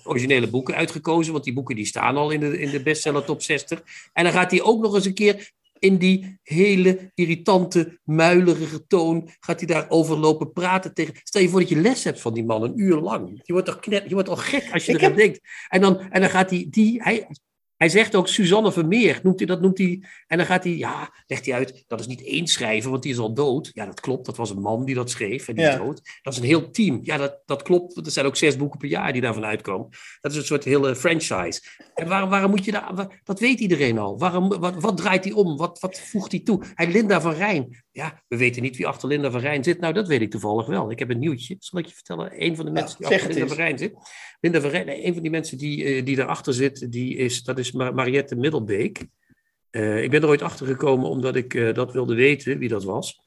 [0.05, 3.42] originele boeken uitgekozen, want die boeken die staan al in de, in de bestseller top
[3.42, 3.83] 60.
[4.12, 5.51] En dan gaat hij ook nog eens een keer
[5.83, 11.14] in die hele irritante, muilerige toon gaat hij daar overlopen praten tegen.
[11.22, 13.40] Stel je voor dat je les hebt van die man een uur lang.
[13.42, 15.40] Je wordt toch knet, je wordt al gek als je eraan denkt.
[15.68, 17.27] En dan, en dan gaat hij, die, hij,
[17.82, 20.02] hij zegt ook Suzanne Vermeer, noemt hij, dat noemt hij.
[20.26, 23.12] En dan gaat hij, ja, legt hij uit, dat is niet één schrijver, want die
[23.12, 23.70] is al dood.
[23.72, 26.00] Ja, dat klopt, dat was een man die dat schreef en die is dood.
[26.22, 27.00] Dat is een heel team.
[27.02, 29.88] Ja, dat, dat klopt, er zijn ook zes boeken per jaar die daarvan uitkomen.
[30.20, 31.60] Dat is een soort hele franchise.
[31.94, 34.18] En waarom, waarom moet je daar, dat weet iedereen al.
[34.18, 35.56] Waarom, wat, wat draait hij om?
[35.56, 36.64] Wat, wat voegt hij toe?
[36.74, 37.82] Hij Linda van Rijn.
[37.94, 39.81] Ja, we weten niet wie achter Linda van Rijn zit.
[39.81, 40.90] Nou, dat weet ik toevallig wel.
[40.90, 41.57] Ik heb een nieuwtje.
[41.59, 42.42] Zal ik je vertellen?
[42.42, 43.94] Een van de mensen die achter Linda van Rijn zit.
[44.40, 47.59] Linda van Rijn, een van die mensen die, uh, die daarachter zit, die is, dat
[47.59, 49.07] is Mariette Middelbeek.
[49.70, 52.85] Uh, ik ben er ooit achter gekomen omdat ik uh, dat wilde weten, wie dat
[52.85, 53.20] was.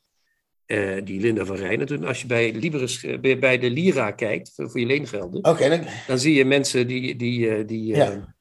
[1.03, 1.79] die Linda van Rijn.
[1.79, 5.45] En toen, als je bij, Liberus, bij, bij de Lira kijkt, voor, voor je leengelden,
[5.45, 5.87] okay, dan...
[6.07, 6.19] dan...
[6.19, 8.34] zie je mensen die, die, die ja.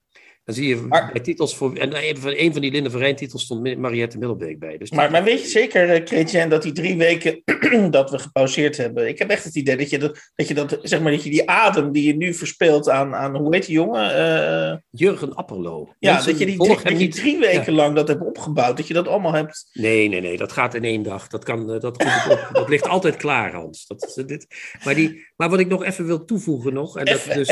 [0.44, 1.76] Dan zie je maar, bij titels voor.
[1.76, 4.78] En een van die Linde Verijn titels stond Mariette Middelbeek bij.
[4.78, 7.42] Dus maar, maar weet je zeker, Chrétien, dat die drie weken
[7.90, 9.08] dat we gepauzeerd hebben.
[9.08, 11.30] Ik heb echt het idee dat je dat, dat je dat, zeg maar, dat je
[11.30, 14.10] die adem die je nu verspeelt aan, aan hoe heet die jongen?
[14.10, 15.94] Uh, Jurgen Apperlo.
[15.98, 17.78] Ja, Mensen dat je die, drie, dat je drie weken ja.
[17.78, 18.76] lang dat hebt opgebouwd.
[18.76, 19.68] Dat je dat allemaal hebt.
[19.72, 20.36] Nee, nee, nee.
[20.36, 21.28] Dat gaat in één dag.
[21.28, 23.86] Dat, kan, dat, ligt altijd klaar, Hans.
[23.86, 24.46] Dat, dit,
[24.84, 26.98] maar, die, maar wat ik nog even wil toevoegen nog.
[26.98, 27.48] En dat, dus,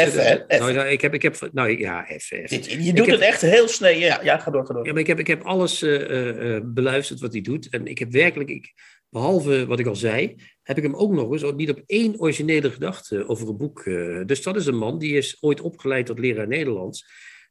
[0.49, 2.82] nou, ik heb, ik heb, nou ja, even.
[2.85, 3.90] Je doet heb, het echt heel snel.
[3.90, 4.87] Ja, ja, ga door, ga door.
[4.87, 7.68] Ja, maar ik heb, ik heb alles uh, uh, beluisterd wat hij doet.
[7.68, 8.73] En ik heb werkelijk, ik,
[9.09, 12.71] behalve wat ik al zei, heb ik hem ook nog eens niet op één originele
[12.71, 13.85] gedachte over een boek.
[14.27, 17.07] Dus dat is een man die is ooit opgeleid tot leraar Nederlands.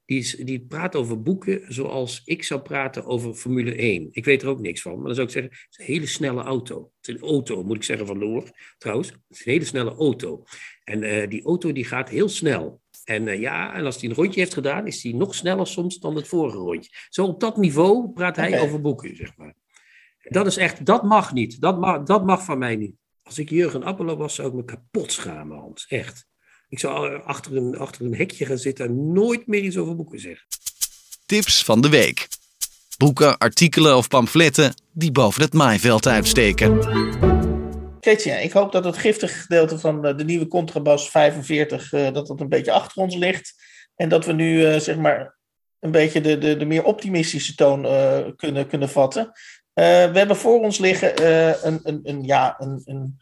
[0.05, 4.07] Die, is, die praat over boeken zoals ik zou praten over Formule 1.
[4.11, 6.05] Ik weet er ook niks van, maar dan zou ik zeggen, het is een hele
[6.05, 6.91] snelle auto.
[7.01, 9.07] Het is een auto, moet ik zeggen van Loor, trouwens.
[9.07, 10.43] Het is een hele snelle auto.
[10.83, 12.81] En die auto die gaat heel snel.
[13.11, 15.99] En uh, ja, en als hij een rondje heeft gedaan, is hij nog sneller soms
[15.99, 16.91] dan het vorige rondje.
[17.09, 18.59] Zo op dat niveau praat hij okay.
[18.61, 19.53] over boeken, zeg maar.
[20.23, 21.61] Dat is echt, dat mag niet.
[21.61, 22.95] Dat mag, dat mag van mij niet.
[23.23, 25.85] Als ik Jurgen Appelo was, zou ik me kapot schamen, Hans.
[25.87, 26.25] Echt.
[26.69, 30.19] Ik zou achter een, achter een hekje gaan zitten en nooit meer iets over boeken
[30.19, 30.47] zeggen.
[31.25, 32.27] Tips van de week.
[32.97, 37.30] Boeken, artikelen of pamfletten die boven het maaiveld uitsteken.
[38.01, 42.27] Chrétien, ik hoop dat het giftige gedeelte van de, de nieuwe contrabas 45, uh, dat
[42.27, 43.53] dat een beetje achter ons ligt.
[43.95, 45.37] En dat we nu, uh, zeg maar,
[45.79, 47.81] een beetje de, de, de meer optimistische toon
[48.35, 49.31] kunnen, kunnen vatten.
[49.73, 51.25] we hebben voor ons liggen
[51.67, 53.17] een, een, een, ja, een, een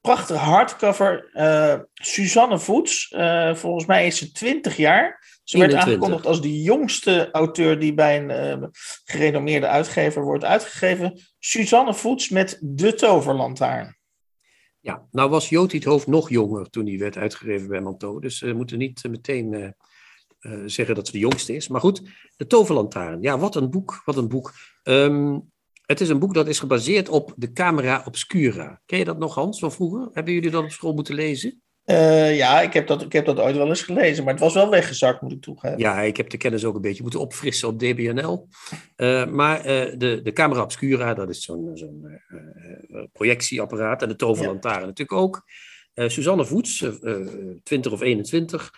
[0.00, 1.30] prachtige hardcover.
[1.94, 3.14] Suzanne Voets,
[3.52, 5.24] volgens mij is ze 20 jaar.
[5.44, 5.78] Ze werd 21.
[5.78, 8.70] aangekondigd als de jongste auteur die bij een
[9.04, 11.20] gerenommeerde uitgever wordt uitgegeven.
[11.38, 14.00] Suzanne Voets met De Toverlantaarn.
[14.82, 18.20] Ja, nou was het hoofd nog jonger toen hij werd uitgegeven bij Manto.
[18.20, 19.68] Dus we moeten niet meteen uh,
[20.40, 21.68] uh, zeggen dat ze de jongste is.
[21.68, 22.02] Maar goed,
[22.36, 23.22] De Toverlantaarn.
[23.22, 24.52] Ja, wat een boek, wat een boek.
[24.82, 25.50] Um,
[25.86, 28.80] het is een boek dat is gebaseerd op de Camera Obscura.
[28.86, 30.08] Ken je dat nog, Hans, van vroeger?
[30.12, 31.61] Hebben jullie dat op school moeten lezen?
[31.86, 34.54] Uh, ja, ik heb, dat, ik heb dat ooit wel eens gelezen, maar het was
[34.54, 35.78] wel weggezakt, moet ik toegeven.
[35.78, 38.48] Ja, ik heb de kennis ook een beetje moeten opfrissen op DBNL.
[38.96, 39.64] Uh, maar uh,
[39.98, 42.20] de, de Camera Obscura, dat is zo'n zo'n
[43.12, 44.02] projectieapparaat.
[44.02, 44.86] En de Toverlantaarn ja.
[44.86, 45.44] natuurlijk ook.
[45.94, 46.84] Suzanne Voets,
[47.62, 48.70] 20 of 21,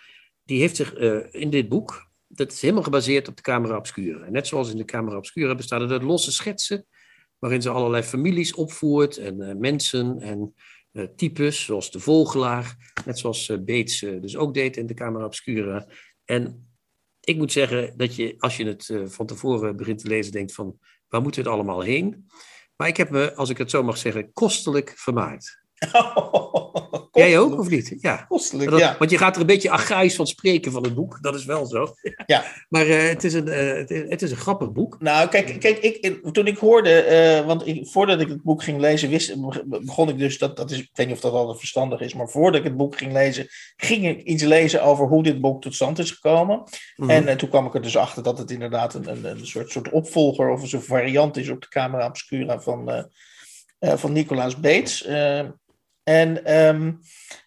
[0.43, 0.93] die heeft zich
[1.31, 4.25] in dit boek, dat is helemaal gebaseerd op de Camera Obscura.
[4.25, 6.85] En net zoals in de Camera Obscura bestaan er uit losse schetsen,
[7.39, 10.53] waarin ze allerlei families opvoert en mensen en
[11.15, 15.25] types, zoals de vogelaar, net zoals uh, Bates uh, dus ook deed in de Camera
[15.25, 15.87] Obscura.
[16.25, 16.69] En
[17.19, 20.79] ik moet zeggen dat je, als je het van tevoren begint te lezen, denkt van,
[21.07, 22.29] waar moeten we het allemaal heen?
[22.75, 25.64] Maar ik heb me, als ik het zo mag zeggen, kostelijk vermaakt.
[27.15, 27.95] Jij ook, of niet?
[27.99, 28.25] Ja.
[28.27, 28.95] Kostelijk, dat, ja.
[28.99, 31.17] Want je gaat er een beetje agrarisch van spreken van het boek.
[31.21, 31.95] Dat is wel zo.
[32.25, 32.43] Ja.
[32.69, 34.97] maar uh, het, is een, uh, het, is, het, is, een grappig boek.
[34.99, 37.05] Nou, kijk, kijk ik, toen ik hoorde...
[37.39, 40.37] Uh, want ik, voordat ik het boek ging lezen, wist, begon ik dus...
[40.37, 42.77] Dat, dat is, ik weet niet of dat altijd verstandig is, maar voordat ik het
[42.77, 43.47] boek ging lezen...
[43.75, 46.55] ging ik iets lezen over hoe dit boek tot stand is gekomen.
[46.95, 47.27] Mm -hmm.
[47.27, 49.89] En toen kwam ik er dus achter dat het inderdaad een, een, een soort, soort
[49.89, 50.49] opvolger...
[50.49, 53.09] of een soort variant is op de Camera Obscura van,
[53.79, 55.07] van Nicolaas Bates...
[56.05, 56.91] En ehm,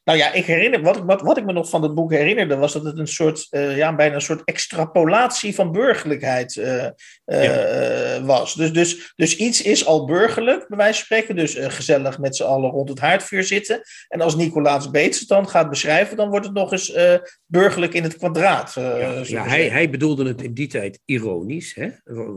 [0.05, 2.57] nou ja, ik herinner, wat, ik, wat, wat ik me nog van het boek herinnerde,
[2.57, 6.85] was dat het een soort, uh, ja, bijna een soort extrapolatie van burgerlijkheid uh,
[7.27, 8.23] uh, ja.
[8.23, 8.55] was.
[8.55, 11.37] Dus, dus, dus iets is al burgerlijk, bij wijze van spreken.
[11.37, 13.81] Dus gezellig met z'n allen rond het haardvuur zitten.
[14.09, 16.97] En als Nicolaas Beets het dan gaat beschrijven, dan wordt het nog eens
[17.47, 18.73] burgerlijk in het kwadraat.
[18.75, 21.89] ja, ja hij, hij bedoelde het in die tijd ironisch, hè?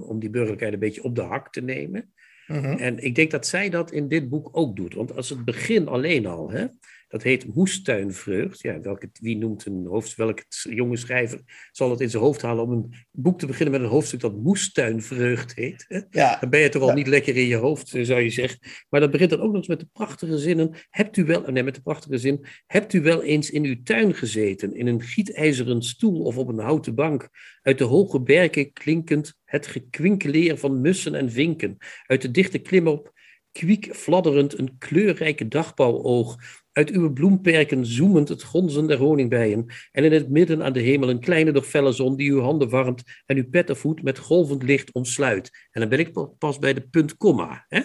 [0.08, 2.14] om die burgerlijkheid een beetje op de hak te nemen.
[2.52, 2.78] Mm-hmm.
[2.78, 4.94] En ik denk dat zij dat in dit boek ook doet.
[4.94, 6.66] Want als het begin alleen al, hè,
[7.12, 8.62] dat heet Moestuinvreugd.
[8.62, 12.64] Ja, welke, wie noemt een hoofd, welke jonge schrijver zal het in zijn hoofd halen
[12.64, 15.86] om een boek te beginnen met een hoofdstuk dat Moestuinvreugd heet?
[15.88, 16.00] Hè?
[16.10, 16.38] Ja.
[16.40, 16.94] Dan ben je toch al ja.
[16.94, 18.60] niet lekker in je hoofd, zou je zeggen.
[18.90, 20.76] Maar dat begint dan ook nog eens met de prachtige zinnen.
[20.90, 22.46] Hebt u wel, nee, met de prachtige zin.
[22.66, 26.60] Hebt u wel eens in uw tuin gezeten, in een gietijzeren stoel of op een
[26.60, 27.30] houten bank?
[27.62, 31.78] Uit de hoge berken klinkend het gekwinkeleer van mussen en vinken.
[32.06, 33.12] Uit de dichte klimop
[33.52, 36.38] kwiek fladderend een kleurrijke dagbouwoog
[36.74, 39.66] uit uw bloemperken zoemend het gonzen der honingbijen.
[39.92, 42.70] En in het midden aan de hemel een kleine doch felle zon die uw handen
[42.70, 45.68] warmt en uw pettenvoet met golvend licht omsluit.
[45.72, 47.66] En dan ben ik pas bij de punt komma.
[47.68, 47.82] Hè?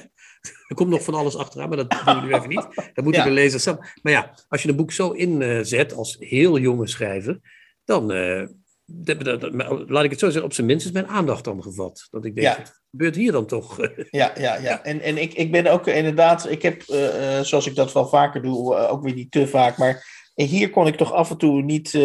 [0.67, 2.69] Er komt nog van alles achteraan, maar dat doen we nu even niet.
[2.95, 3.29] Dat moeten ja.
[3.29, 3.79] de lezers zelf.
[4.03, 7.41] Maar ja, als je een boek zo inzet als heel jonge schrijver,
[7.85, 8.47] dan, uh,
[8.87, 9.53] dat, dat, dat,
[9.89, 12.09] laat ik het zo zeggen, op zijn minst is mijn aandacht dan gevat.
[12.11, 12.57] Dat ik denk, Ja.
[12.57, 13.77] wat gebeurt hier dan toch?
[14.11, 14.83] Ja, ja, ja.
[14.85, 18.43] En, en ik, ik ben ook inderdaad, ik heb, uh, zoals ik dat wel vaker
[18.43, 21.63] doe, uh, ook weer niet te vaak, maar hier kon ik toch af en toe
[21.63, 22.03] niet uh,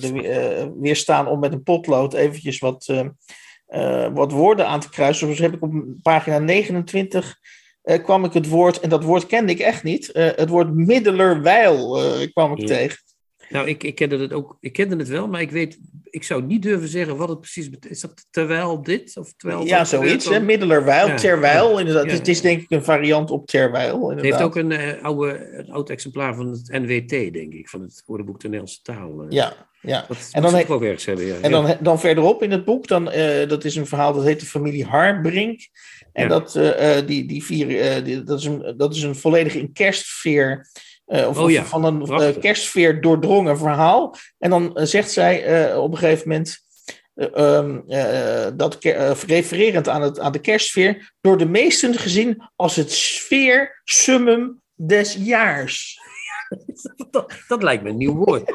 [0.00, 2.92] de, weerstaan om met een potlood eventjes wat,
[4.12, 5.28] wat woorden aan te kruisen.
[5.28, 7.38] Dus heb ik op pagina 29
[8.02, 11.98] kwam ik het woord, en dat woord kende ik echt niet, het woord middelerwijl
[12.32, 12.66] kwam ik ja.
[12.66, 12.98] tegen.
[13.48, 16.42] Nou, ik, ik, kende het ook, ik kende het wel, maar ik weet, ik zou
[16.42, 17.92] niet durven zeggen wat het precies betekent.
[17.92, 19.16] Is dat terwijl dit?
[19.16, 20.40] Of terwijl ja, zoiets, hè?
[20.40, 21.72] middelerwijl, ja, terwijl.
[21.72, 22.04] Ja, inderdaad.
[22.04, 23.92] Ja, het, is denk ik een variant op terwijl.
[23.94, 24.16] Inderdaad.
[24.16, 27.80] Het heeft ook een, uh, oude, een oud exemplaar van het NWT, denk ik, van
[27.80, 29.24] het woordenboek de Nederlandse taal.
[29.24, 29.30] Uh.
[29.30, 30.04] Ja, ja.
[30.08, 31.34] Dat en dan ook ergens hebben, ja.
[31.40, 34.40] En dan, dan verderop in het boek, dan, uh, dat is een verhaal dat heet
[34.40, 35.60] de familie Harbrink.
[36.12, 36.52] En dat,
[37.06, 40.66] die, die vier, die, dat, is een, dat is een volledig in kerstsfeer...
[41.06, 44.16] Uh, of, oh ja, van een uh, kerstsfeer doordrongen verhaal.
[44.38, 46.64] En dan uh, zegt zij op een gegeven moment.
[47.34, 47.84] Um,
[48.56, 48.78] dat
[49.26, 51.14] refererend aan, het, aan de kerstsfeer.
[51.20, 55.98] door de meesten gezien als het sfeer summum des jaars.
[57.10, 58.52] dat, dat, lijkt me een nieuw woord.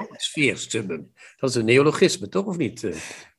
[0.54, 1.14] Summum.
[1.38, 2.46] Dat is een neologisme, toch?
[2.46, 2.88] Of niet?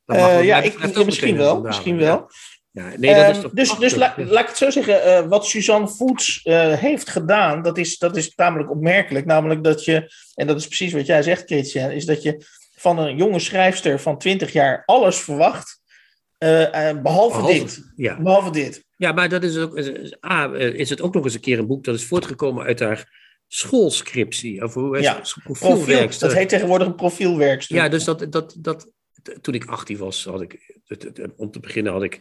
[0.07, 1.61] ja, ik, misschien wel.
[1.61, 2.29] Misschien wel.
[2.73, 5.47] Ja, nee, dat is um, dus dus la, laat ik het zo zeggen, uh, wat
[5.47, 9.27] Suzanne Voets uh, heeft gedaan, dat is, dat is tamelijk opmerkelijk.
[9.27, 12.99] Namelijk dat je, en dat is precies wat jij zegt, Christian, is dat je van
[12.99, 15.81] een jonge schrijfster van 20 jaar alles verwacht,
[16.39, 17.93] uh, behalve, behalve, dit.
[17.97, 18.21] Ja.
[18.23, 18.85] behalve dit.
[18.97, 19.79] Ja, maar dat is ook,
[20.27, 23.31] A, is het ook nog eens een keer een boek dat is voortgekomen uit haar
[23.49, 24.63] schoolscriptie.
[24.63, 27.77] Of hoe ja, profiel, dat heet tegenwoordig een profielwerkstuk.
[27.77, 28.91] Ja, dus dat, dat, dat,
[29.41, 30.81] toen ik 18 was, had ik,
[31.37, 32.21] om te beginnen had ik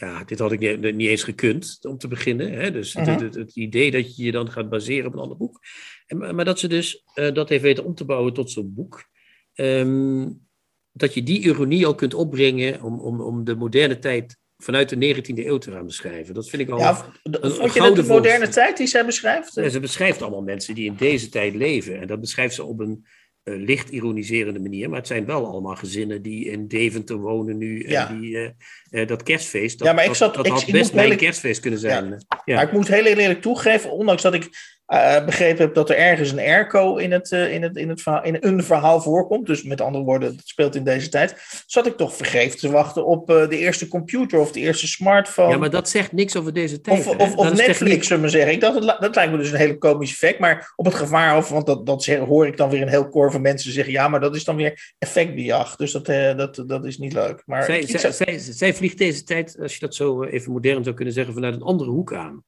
[0.00, 2.52] ja, dit had ik niet, niet, eens gekund om te beginnen.
[2.52, 2.70] Hè?
[2.70, 3.12] Dus uh -huh.
[3.12, 5.60] het, het, het, idee dat je je dan gaat baseren op een ander boek.
[6.06, 9.08] En, maar dat ze dus uh, dat heeft weten om te bouwen tot zo'n boek.
[9.54, 10.48] Um,
[10.92, 15.14] dat je die ironie al kunt opbrengen om, om, om de moderne tijd vanuit de
[15.14, 16.34] 19e eeuw te gaan beschrijven.
[16.34, 19.54] Dat vind ik al ja, een, vond je dat de moderne tijd die zij beschrijft?
[19.54, 22.00] Ja, ze beschrijft allemaal mensen die in deze tijd leven.
[22.00, 23.06] En dat beschrijft ze op een
[23.44, 24.88] licht ironiserende manier.
[24.88, 27.88] Maar het zijn wel allemaal gezinnen die in Deventer wonen nu.
[27.88, 28.08] Ja.
[28.08, 28.48] En die, uh,
[28.90, 31.60] uh, dat kerstfeest, dat, ja, maar ik zat, dat, ik, had ik best mijn kerstfeest
[31.60, 32.08] kunnen zijn.
[32.08, 32.18] Ja.
[32.44, 32.54] Ja.
[32.54, 34.48] Maar ik moet heel eerlijk toegeven, ondanks dat ik
[34.90, 38.02] uh, begrepen heb dat er ergens een airco in, het, uh, in, het, in, het
[38.02, 39.46] verhaal, in een verhaal voorkomt.
[39.46, 41.34] Dus met andere woorden, het speelt in deze tijd.
[41.66, 45.50] Zat ik toch vergeefs te wachten op uh, de eerste computer of de eerste smartphone.
[45.50, 47.06] Ja, maar dat zegt niks over deze tijd.
[47.06, 48.52] Of, of, of Netflix, zullen we zeggen.
[48.52, 50.38] Ik dacht, dat, dat lijkt me dus een hele komisch effect.
[50.38, 53.32] Maar op het gevaar af, want dat, dat hoor ik dan weer een heel koor
[53.32, 53.92] van mensen zeggen.
[53.92, 55.76] Ja, maar dat is dan weer effectbejag.
[55.76, 57.42] Dus dat, dat, dat is niet leuk.
[57.46, 60.96] Maar zij, zij, zij, zij vliegt deze tijd, als je dat zo even modern zou
[60.96, 62.44] kunnen zeggen, vanuit een andere hoek aan.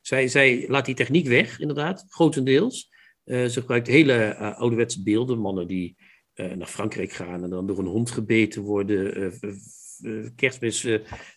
[0.00, 2.90] Zij, laat die techniek weg, inderdaad, grotendeels.
[3.24, 5.96] Uh, ze gebruikt hele uh, ouderwetse beelden, mannen die
[6.34, 9.32] uh, naar Frankrijk gaan en dan door een hond gebeten worden,
[10.36, 10.86] kerstmis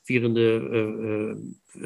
[0.03, 1.37] vierende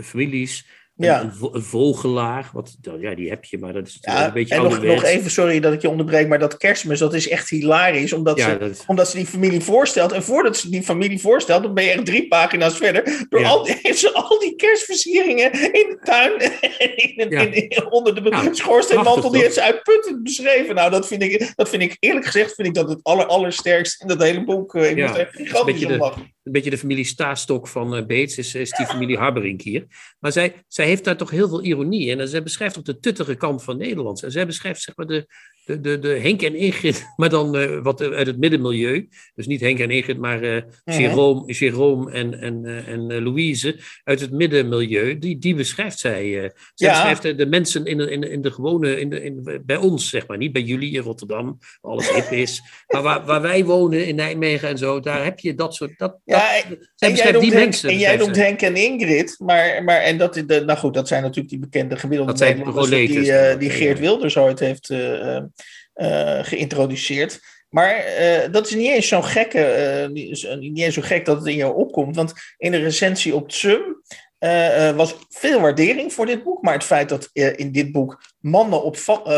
[0.02, 0.68] families.
[0.98, 1.22] Ja.
[1.22, 4.64] Een, een, vogelaar, wat, ja, die heb je, maar dat is ja, een beetje En
[4.64, 8.14] nog, nog, even, sorry dat ik je onderbreek, maar dat kerstmis, dat is echt hilarisch,
[8.14, 8.84] omdat, ja, ze, dat...
[8.88, 10.12] omdat ze die familie voorstelt.
[10.12, 13.26] En voordat ze die familie voorstelt, dan ben je echt drie pagina's verder.
[13.30, 16.40] Door al, die, heeft ze al die kerstversieringen in de tuin,
[17.16, 20.76] in, in, in, onder de nou, schoorsteenmantel, die heeft ze uitputtend beschreven.
[20.76, 24.02] Nou, dat vind ik, dat vind ik eerlijk gezegd, vind ik dat het aller, allersterkst
[24.02, 24.76] in dat hele boek.
[24.76, 26.36] Ik ja, moet er gigantisch om lachen.
[26.48, 29.86] Een beetje de familie Staastok van uh, Beets, is, is die familie Harberink hier.
[30.20, 32.20] Maar zij, zij heeft daar toch heel veel ironie in.
[32.20, 34.24] En zij beschrijft ook de tuttige kant van Nederland.
[34.24, 35.28] En zij beschrijft zeg maar de,
[35.66, 39.10] de, de, de Henk en Ingrid, maar dan uh, wat uit het middenmilieu.
[39.36, 44.20] Dus niet Henk en Ingrid, maar uh, Jérôme, Jérôme en, en, uh, en Louise uit
[44.20, 45.18] het middenmilieu.
[45.18, 46.32] Die, die beschrijft zij.
[46.32, 46.92] zij ja.
[46.92, 50.10] beschrijft de mensen in de, in de, in de gewone, in de, in, bij ons
[50.10, 50.38] zeg maar.
[50.38, 52.62] Niet bij jullie in Rotterdam, waar alles hip is.
[52.88, 55.98] maar waar, waar wij wonen in Nijmegen en zo, daar heb je dat soort...
[55.98, 56.37] Dat, ja,
[57.40, 57.90] die Henk, mensen.
[57.90, 61.22] En jij noemt Henk en Ingrid, maar, maar en dat, de, nou goed, dat zijn
[61.22, 65.40] natuurlijk die bekende gemiddelde dat zijn die, uh, die Geert Wilders ooit heeft uh,
[65.96, 67.40] uh, geïntroduceerd.
[67.70, 68.04] Maar
[68.52, 71.76] dat is niet eens zo gekke, niet, niet eens zo gek dat het in jou
[71.76, 72.16] opkomt.
[72.16, 74.02] Want in de recensie op Tsum
[74.96, 76.62] was veel waardering voor dit boek.
[76.62, 78.98] Maar het feit dat in dit boek mannen op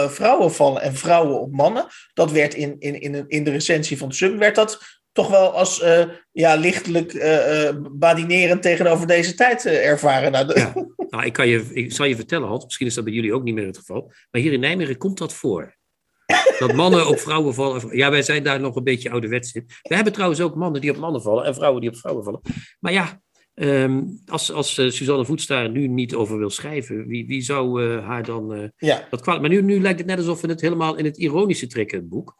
[0.09, 4.09] vrouwen vallen en vrouwen op mannen, dat werd in, in, in, in de recensie van
[4.09, 10.31] Tsum, werd dat toch wel als uh, ja, lichtelijk uh, badinerend tegenover deze tijd ervaren.
[10.31, 10.73] Nou, ja.
[11.09, 13.43] nou, ik, kan je, ik zal je vertellen, Hans, misschien is dat bij jullie ook
[13.43, 15.77] niet meer het geval, maar hier in Nijmegen komt dat voor.
[16.59, 17.97] Dat mannen op vrouwen vallen.
[17.97, 19.63] Ja, wij zijn daar nog een beetje ouderwets in.
[19.81, 22.41] We hebben trouwens ook mannen die op mannen vallen en vrouwen die op vrouwen vallen.
[22.79, 23.21] Maar ja,
[23.53, 27.83] um, als, als uh, Suzanne Voetstra er nu niet over wil schrijven, wie, wie zou
[27.83, 28.53] uh, haar dan.
[28.55, 29.07] Uh, ja.
[29.09, 29.41] dat kwalijk.
[29.41, 32.09] Maar nu, nu lijkt het net alsof we het helemaal in het ironische trekken, het
[32.09, 32.35] boek.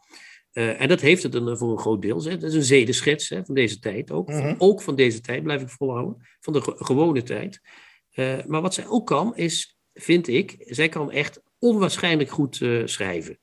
[0.52, 2.22] Uh, en dat heeft het een, voor een groot deel.
[2.22, 2.38] Hè.
[2.38, 4.28] Dat is een zedeschets hè, van deze tijd ook.
[4.28, 4.54] Mhm.
[4.58, 6.26] Ook van deze tijd, blijf ik volhouden.
[6.40, 7.60] Van de ge gewone tijd.
[8.14, 12.86] Uh, maar wat zij ook kan, is, vind ik, zij kan echt onwaarschijnlijk goed uh,
[12.86, 13.38] schrijven.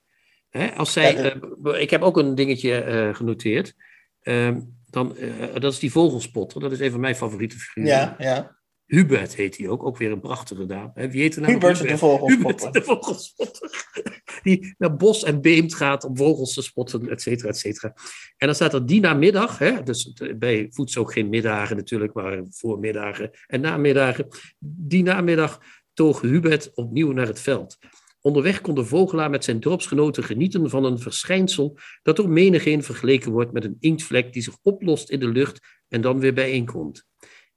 [0.49, 1.39] Hè, als zij,
[1.79, 3.73] ik heb ook een dingetje genoteerd.
[4.21, 5.15] Ehm, dan,
[5.53, 6.61] dat is die vogelspotter.
[6.61, 7.91] Dat is een van mijn favoriete figuren.
[7.91, 8.56] Ja, ja.
[8.87, 10.91] Hubert heet hij ook, ook weer een prachtige naam.
[10.93, 11.51] Wie heet de naam?
[11.51, 12.37] Hubert, Hubert de vogelspotter.
[12.37, 13.85] Hubert de vogelspotter.
[14.43, 17.93] Die naar bos en beemt gaat om vogels te spotten, et cetera, et cetera.
[18.37, 22.43] En dan staat er die namiddag, hè, dus bij voedsel ook geen middagen natuurlijk, maar
[22.49, 24.27] voormiddagen en namiddagen.
[24.59, 25.61] Die namiddag
[25.93, 27.77] toog Hubert opnieuw naar het veld.
[28.21, 33.31] Onderweg kon de vogelaar met zijn dorpsgenoten genieten van een verschijnsel dat door menigeen vergeleken
[33.31, 37.06] wordt met een inktvlek die zich oplost in de lucht en dan weer bijeenkomt.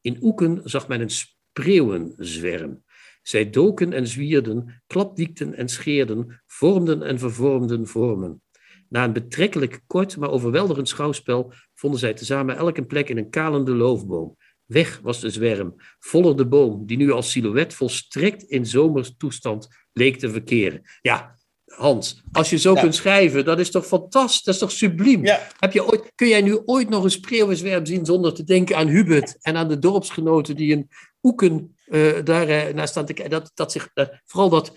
[0.01, 2.85] In Oeken zag men een spreeuwenzwerm.
[3.23, 8.43] Zij doken en zwierden, klapdiekten en scheerden, vormden en vervormden vormen.
[8.89, 13.31] Na een betrekkelijk kort, maar overweldigend schouwspel vonden zij tezamen elk een plek in een
[13.31, 14.37] kalende loofboom.
[14.65, 20.17] Weg was de zwerm, voller de boom, die nu als silhouet volstrekt in zomerstoestand leek
[20.17, 20.83] te verkeren.
[21.01, 21.39] Ja,
[21.77, 22.81] Hans, als je zo Ja.
[22.81, 25.25] kunt schrijven, dat is toch fantastisch, dat is toch subliem?
[25.25, 25.47] Ja.
[25.59, 28.87] Heb je ooit, kun jij nu ooit nog een spreeuwenzwerm zien zonder te denken aan
[28.89, 30.89] Hubert en aan de dorpsgenoten die in
[31.23, 33.33] Oeken eh, daar eh, naar staan te kijken?
[33.41, 34.73] Dat, dat zich, dat- vooral dat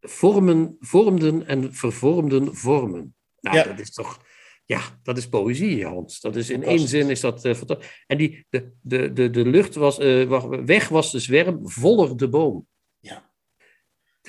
[0.00, 3.14] vormen, vormden en vervormden vormen.
[3.40, 3.62] Nou, Ja.
[3.64, 4.18] dat is toch,
[4.64, 6.20] ja, dat is poëzie, Hans.
[6.20, 8.04] Dat is in één zin is dat eh, fantastisch.
[8.06, 12.28] En die, de, de, de, de lucht was, eh, weg was de zwerm, voller de
[12.28, 12.66] boom.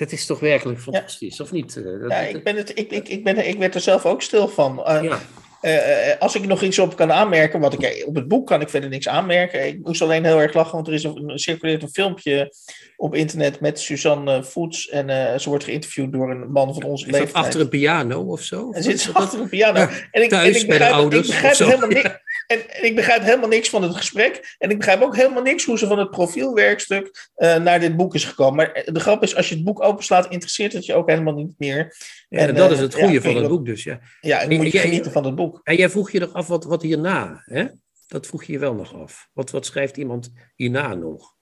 [0.00, 1.76] Dat is toch werkelijk fantastisch, of niet?
[1.76, 4.22] Eh, dat- Ja, ik, ben het, ik, ik, ik, ben, ik werd er zelf ook
[4.22, 4.84] stil van.
[4.86, 5.18] Eh, ja.
[5.60, 8.68] eh, als ik nog iets op kan aanmerken, wat ik op het boek kan ik
[8.68, 9.66] verder niks aanmerken.
[9.66, 12.54] Ik moest alleen heel erg lachen, want er is een, er circuleert een filmpje
[12.96, 14.88] op internet met Suzanne Voets.
[14.88, 17.32] En ze wordt geïnterviewd door een man van onze Is leeftijd.
[17.34, 18.70] achter een piano of zo?
[18.70, 19.78] En zit ze achter een piano.
[19.78, 22.18] Ja, en ik, thuis en ik bij de begrijp, ouders ik begrijp helemaal niks.
[22.50, 24.54] En, en ik begrijp helemaal niks van het gesprek.
[24.58, 28.14] En ik begrijp ook helemaal niks hoe ze van het profielwerkstuk eh, naar dit boek
[28.14, 28.54] is gekomen.
[28.54, 31.54] Maar de grap is, als je het boek openslaat, interesseert het je ook helemaal niet
[31.58, 31.96] meer.
[32.28, 34.00] Ja, En, dat eh, is het goede van het boek dus, ja.
[34.20, 35.60] Ja, en moet je genieten van het boek.
[35.62, 37.66] En jij vroeg je nog af wat, wat hierna, hè?
[38.06, 39.28] Dat vroeg je je wel nog af.
[39.32, 41.34] Wat, wat schrijft iemand hierna nog?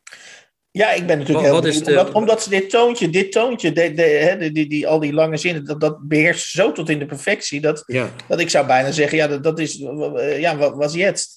[0.71, 3.93] Ja, ik ben natuurlijk Wat- heel wat de- omdat, ze dit toontje, dit toontje, de,
[3.93, 6.89] de, hè, die, die, die, al die lange zinnen, dat, dat beheerst ze zo tot
[6.89, 10.41] in de perfectie, dat, Ja, dat ik zou bijna zeggen, ja, dat, dat is, eh,
[10.41, 11.37] ja, wat was jetzt?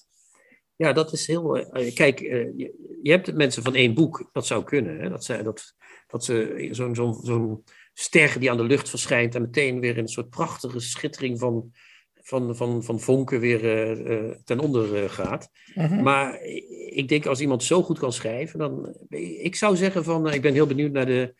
[0.75, 1.57] ja dat is heel...
[1.57, 4.99] eh, kijk, eh, je, je hebt mensen van één boek, dat zou kunnen.
[4.99, 5.09] Hè?
[5.09, 5.73] Dat, zij, dat,
[6.07, 7.63] dat ze zo'n zo'n zo'n
[7.93, 11.71] ster die aan de lucht verschijnt en meteen weer een soort prachtige schittering van,
[12.31, 15.49] van, van, van vonken weer eh, eh, ten onder eh, gaat.
[15.73, 16.03] Mhm.
[16.03, 16.41] Maar
[16.89, 18.95] ik denk als iemand zo goed kan schrijven, dan.
[19.43, 20.33] Ik zou zeggen van.
[20.33, 21.33] Ik ben heel benieuwd naar de.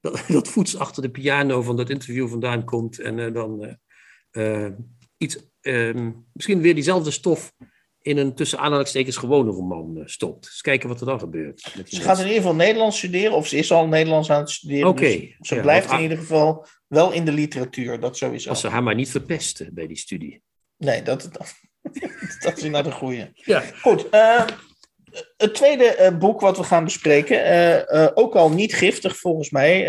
[0.00, 2.98] Dat, dat voets achter de piano van dat interview vandaan komt.
[2.98, 3.78] En dan
[5.16, 5.38] iets.
[5.60, 7.52] ehm, misschien weer diezelfde stof
[8.06, 10.44] in een tussen aanhalingstekens gewone roman eh, stopt.
[10.44, 11.72] Dus kijken wat er dan gebeurt.
[11.84, 14.88] Ze gaat in ieder geval Nederlands studeren, of ze is al Nederlands aan het studeren.
[14.88, 18.48] Oké, dus ze ja, blijft in ieder geval wel in de literatuur, dat sowieso.
[18.48, 20.42] Als ze haar maar niet verpesten bij die studie.
[20.76, 21.54] Nee, dat, dat,
[22.40, 23.30] dat is inderdaad een goeie.
[23.34, 24.44] Ja, Goed, eh,
[25.36, 27.44] het tweede eh, boek wat we gaan bespreken,
[27.88, 29.86] eh, ook al niet giftig volgens mij,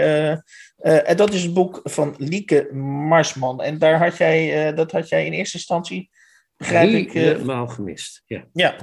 [0.77, 3.62] en dat is het boek van Lieke Marsman.
[3.62, 6.10] En daar had jij, dat had jij in eerste instantie,
[6.58, 8.23] begrijp ik, eh, helemaal gemist.
[8.25, 8.48] Ja.
[8.54, 8.77] ja.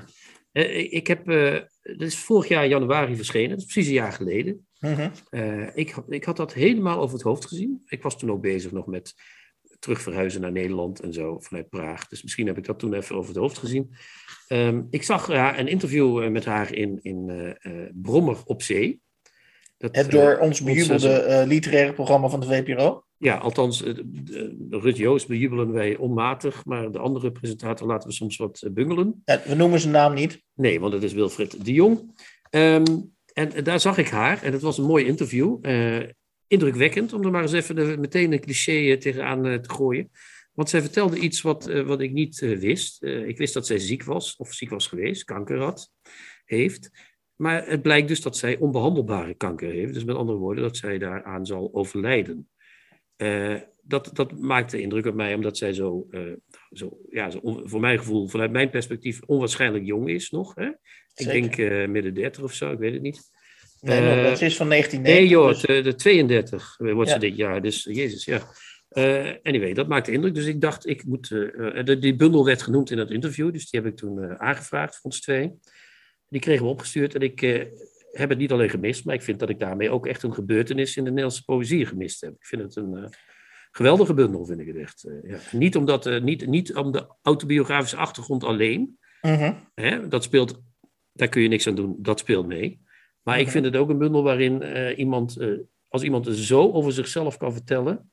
[0.52, 4.12] Eh, ik heb, uh, dat is vorig jaar januari verschenen, dat is precies een jaar
[4.12, 4.66] geleden.
[4.80, 5.08] Mhm.
[5.30, 7.82] Uh, ik, ik had dat helemaal over het hoofd gezien.
[7.86, 9.14] Ik was toen ook bezig nog met
[9.78, 12.08] terugverhuizen naar Nederland en zo vanuit Praag.
[12.08, 13.94] Dus misschien heb ik dat toen even over het hoofd gezien.
[14.48, 17.56] Um, ik zag ja, een interview met haar in, in
[17.94, 19.00] Brommer op Zee.
[19.76, 23.03] Dat, het door ons bejubelde literaire programma van de VPRO?
[23.18, 23.82] Ja, althans,
[24.70, 29.22] Rut Joost bejubelen wij onmatig, maar de andere presentator laten we soms wat bungelen.
[29.24, 30.42] Ja, we noemen zijn naam niet.
[30.54, 32.22] Nee, want het is Wilfred de Jong.
[32.50, 35.58] Um, en daar zag ik haar en het was een mooi interview.
[35.62, 36.02] Uh,
[36.46, 40.10] indrukwekkend, om er maar eens even de, meteen een cliché tegenaan te gooien.
[40.52, 43.02] Want zij vertelde iets wat, wat ik niet wist.
[43.02, 45.90] ik wist dat zij ziek was, of ziek was geweest, kanker had,
[46.44, 46.90] heeft.
[47.36, 49.94] Maar het blijkt dus dat zij onbehandelbare kanker heeft.
[49.94, 52.48] Dus met andere woorden, dat zij daaraan zal overlijden.
[53.82, 56.08] Dat, dat maakte indruk op mij, omdat zij zo,
[56.72, 60.54] zo, ja, zo on, voor mijn gevoel, vanuit mijn perspectief, onwaarschijnlijk jong is nog.
[60.54, 60.68] Hè?
[61.14, 63.32] Ik denk uh, midden 30 of zo, ik weet het niet.
[63.80, 65.02] Nee, dat is van 1990.
[65.02, 65.60] Nee joh, dus...
[65.62, 67.14] de, de 32 wordt ja.
[67.14, 68.42] ze dit jaar, dus jezus, ja.
[69.42, 70.34] Anyway, dat maakte indruk.
[70.34, 71.28] Dus ik dacht, ik moet.
[71.28, 75.20] De, die bundel werd genoemd in dat interview, dus die heb ik toen aangevraagd ons
[75.20, 75.52] twee.
[76.28, 77.66] Die kregen we opgestuurd en ik
[78.16, 80.96] heb het niet alleen gemist, maar ik vind dat ik daarmee ook echt een gebeurtenis
[80.96, 82.34] in de Nederlandse poëzie gemist heb.
[82.34, 83.14] Ik vind het een
[83.70, 85.08] geweldige bundel, vind ik het echt.
[85.22, 85.38] ja.
[85.52, 88.98] Niet, omdat, niet, niet om de autobiografische achtergrond alleen.
[89.20, 89.56] -hmm.
[89.74, 90.62] Hè, dat speelt,
[91.12, 92.82] daar kun je niks aan doen, dat speelt mee.
[93.22, 94.62] Maar ik vind het ook een bundel waarin
[94.96, 95.38] iemand,
[95.88, 98.10] als iemand zo over zichzelf kan vertellen,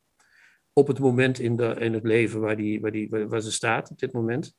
[0.73, 3.51] op het moment in, de, in het leven waar, die, waar, die, waar, waar ze
[3.51, 4.55] staat op dit moment,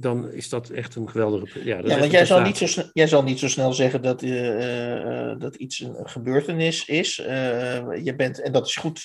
[0.00, 1.64] dan is dat echt een geweldige.
[1.64, 4.22] Ja, ja want jij zal, niet zo snel, jij zal niet zo snel zeggen dat,
[4.22, 7.16] uh, dat iets een gebeurtenis is.
[7.16, 9.02] je bent, en dat is goed,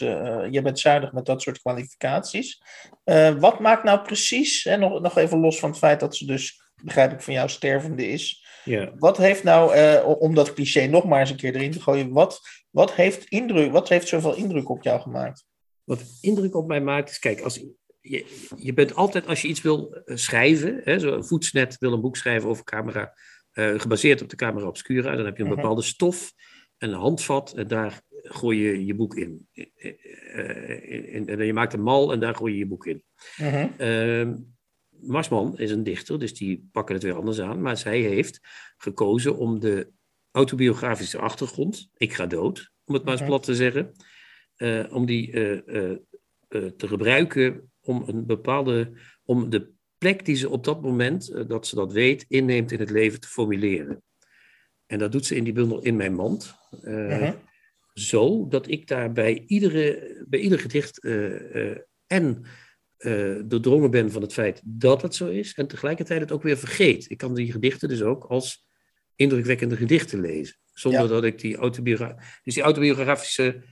[0.52, 2.62] je bent zuinig met dat soort kwalificaties.
[3.40, 6.62] wat maakt nou precies, hè, nog, nog even los van het feit dat ze dus,
[6.84, 8.46] begrijp ik van jou, stervende is.
[8.64, 8.92] Ja.
[8.98, 9.78] Wat heeft nou,
[10.20, 12.40] om dat cliché nog maar eens een keer erin te gooien, wat,
[12.70, 15.46] wat, heeft indruk, wat heeft zoveel indruk op jou gemaakt?
[15.84, 17.64] Wat indruk op mij maakt is, kijk, als,
[18.04, 22.18] je, je bent altijd, als je iets wil schrijven, hè, zo Voetsnet wil een boek
[22.18, 23.18] schrijven over camera,
[23.54, 26.34] uh, gebaseerd op de camera obscura, dan heb je een bepaalde stof,
[26.78, 29.48] een handvat, en daar gooi je je boek in.
[29.54, 33.04] Uh, en je maakt een mal en daar gooi je je boek in.
[33.42, 34.36] Uh-huh.
[34.90, 37.62] Marsman is een dichter, dus die pakken het weer anders aan.
[37.62, 38.40] Maar zij heeft
[38.78, 39.92] gekozen om de
[40.32, 43.92] autobiografische achtergrond, ik ga dood, om het maar eens plat te zeggen,
[44.58, 45.98] uh, om die uh,
[46.50, 48.92] te gebruiken om een bepaalde,
[49.24, 52.90] om de plek die ze op dat moment, dat ze dat weet, inneemt in het
[52.90, 54.04] leven te formuleren.
[54.86, 56.56] En dat doet ze in die bundel In Mijn Mand.
[56.82, 57.34] -huh.
[57.94, 61.00] Zo dat ik daar bij, iedere, bij ieder gedicht
[62.08, 62.46] en
[63.00, 66.58] uh, doordrongen ben van het feit dat het zo is en tegelijkertijd het ook weer
[66.58, 67.10] vergeet.
[67.10, 68.66] Ik kan die gedichten dus ook als
[69.16, 71.08] indrukwekkende gedichten lezen, zonder ja.
[71.08, 72.42] dat ik die autobiografische...
[72.44, 73.64] Dus die autobiografische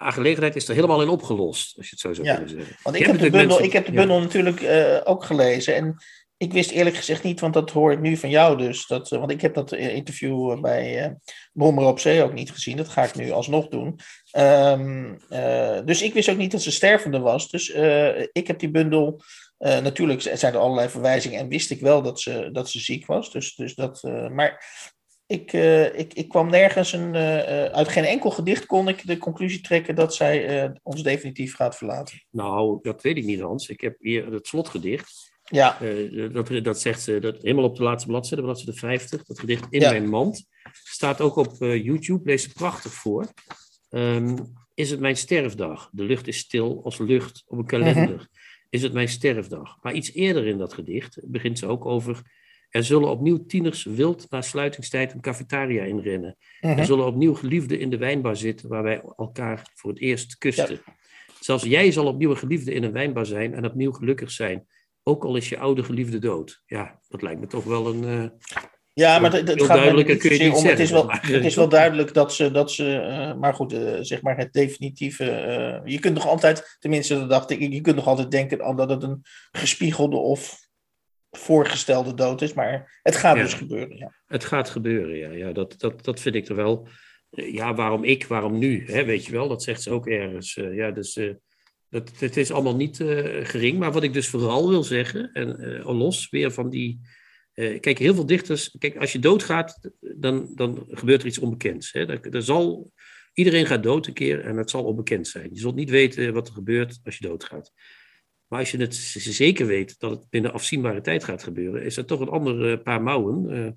[0.00, 2.34] aangelegenheid is er helemaal in opgelost, als je het zo zou ja.
[2.34, 2.76] kunnen zeggen.
[2.82, 3.64] Want ik heb, de bundel, mensen...
[3.64, 4.22] ik heb de bundel ja.
[4.22, 5.96] natuurlijk uh, ook gelezen en
[6.36, 8.86] ik wist eerlijk gezegd niet, want dat hoor ik nu van jou dus.
[8.86, 11.12] Dat, want ik heb dat interview bij uh,
[11.52, 12.76] Brommer op Zee ook niet gezien.
[12.76, 13.98] Dat ga ik nu alsnog doen.
[14.38, 17.48] Um, uh, dus ik wist ook niet dat ze stervende was.
[17.48, 17.68] Dus
[18.32, 19.22] ik heb die bundel.
[19.58, 23.32] natuurlijk zijn er allerlei verwijzingen en wist ik wel dat ze, dat ze ziek was.
[23.32, 24.64] Dus, dus dat, maar
[25.30, 25.52] ik,
[25.94, 27.14] ik, ik kwam nergens een.
[27.72, 32.22] uit geen enkel gedicht kon ik de conclusie trekken dat zij ons definitief gaat verlaten.
[32.30, 33.68] Nou, dat weet ik niet, Hans.
[33.68, 35.32] Ik heb hier het slotgedicht.
[35.42, 35.78] Ja.
[36.32, 39.24] Dat, dat zegt ze dat, helemaal op de laatste bladzijde, bladzijde 50.
[39.24, 39.90] Dat gedicht In ja.
[39.90, 40.46] mijn mand.
[40.72, 43.26] Staat ook op YouTube, lees ze prachtig voor.
[43.90, 45.90] Um, is het mijn sterfdag?
[45.92, 48.08] De lucht is stil als lucht op een kalender.
[48.08, 48.20] -huh.
[48.70, 49.78] Is het mijn sterfdag?
[49.82, 52.22] Maar iets eerder in dat gedicht begint ze ook over.
[52.70, 56.36] Er zullen opnieuw tieners wild na sluitingstijd een cafetaria inrennen.
[56.60, 56.70] Mhm.
[56.70, 56.80] -huh.
[56.80, 60.80] Er zullen opnieuw geliefden in de wijnbar zitten waar wij elkaar voor het eerst kusten.
[60.86, 60.94] Ja.
[61.40, 64.66] Zelfs jij zal opnieuw een geliefde in een wijnbar zijn en opnieuw gelukkig zijn
[65.02, 66.62] ook al is je oude geliefde dood.
[66.66, 68.02] Ja, dat lijkt me toch wel een.
[68.02, 68.24] Uh,
[68.92, 70.60] ja, maar het, het gaat kun je niet om.
[70.60, 72.50] zeggen, Het is wel, maar, het is wel duidelijk dat ze.
[72.50, 75.82] Dat ze uh, maar goed, uh, zeg maar het definitieve.
[75.84, 79.02] je kunt nog altijd, tenminste, dat dacht ik, je kunt nog altijd denken dat het
[79.02, 80.68] een gespiegelde of
[81.30, 82.52] voorgestelde dood is.
[82.52, 83.96] Maar het gaat ja, dus gebeuren.
[83.96, 84.14] Ja.
[84.26, 85.30] Het gaat gebeuren, ja.
[85.30, 86.88] ja dat, dat, dat vind ik er wel.
[87.30, 88.84] Ja, waarom ik, waarom nu?
[88.86, 90.54] Hè, weet je wel, dat zegt ze ook ergens.
[90.54, 91.18] ja, dus.
[91.88, 93.78] Dat, het is allemaal niet uh, gering.
[93.78, 97.00] Maar wat ik dus vooral wil zeggen, en los weer van die.
[97.54, 98.76] Kijk, heel veel dichters.
[98.78, 101.92] Kijk, als je doodgaat, dan, dan gebeurt er iets onbekends.
[101.92, 102.06] Hè?
[102.06, 102.92] Er, er zal,
[103.32, 105.48] iedereen gaat dood een keer en het zal onbekend zijn.
[105.52, 107.72] Je zult niet weten wat er gebeurt als je doodgaat.
[108.50, 112.06] Maar als je het zeker weet dat het binnen afzienbare tijd gaat gebeuren, is dat
[112.06, 113.50] toch een ander eh, paar mouwen.
[113.50, 113.70] eh,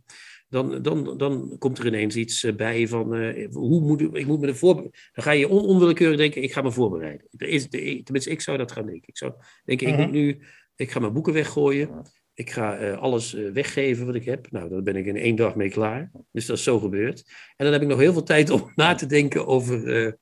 [0.48, 3.16] dan, dan, dan komt er ineens iets eh, bij van
[3.52, 4.76] hoe moet ik, ik moet me ervoor.
[4.76, 4.92] Dan
[5.24, 7.28] ga je on, onwillekeurig denken: ik ga me voorbereiden.
[7.38, 9.08] Er is, tenminste, ik zou dat gaan denken.
[9.08, 9.34] Ik zou
[9.66, 10.02] denken: ik Mhm.
[10.04, 10.42] moet nu,
[10.76, 11.90] ik ga mijn boeken weggooien.
[12.34, 14.52] Ik ga alles weggeven wat ik heb.
[14.52, 16.12] Nou, daar ben ik in één dag mee klaar.
[16.32, 17.24] Dus dat is zo gebeurd.
[17.56, 20.18] En dan heb ik nog heel veel tijd om na te denken over,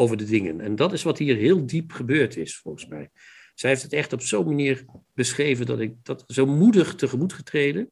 [0.00, 0.60] over de dingen.
[0.60, 3.10] En dat is wat hier heel diep gebeurd is, volgens mij.
[3.54, 4.84] Zij heeft het echt op zo'n manier
[5.14, 7.90] beschreven dat ik dat zo moedig tegemoet getreden.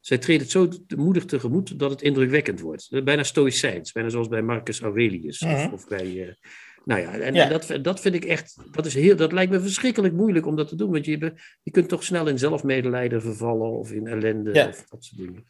[0.00, 3.04] Zij treedt het zo moedig tegemoet dat het indrukwekkend wordt.
[3.04, 5.42] Bijna stoïcijns, bijna zoals bij Marcus Aurelius.
[5.42, 6.34] Of, of bij, eh,
[6.88, 7.42] nou ja, en, Ja.
[7.44, 10.56] en dat, dat vind ik echt, dat, is heel, dat lijkt me verschrikkelijk moeilijk om
[10.56, 10.90] dat te doen.
[10.90, 11.32] Want je,
[11.62, 14.68] je kunt toch snel in zelfmedelijden vervallen of in ellende Ja.
[14.68, 15.44] of dat soort dingen.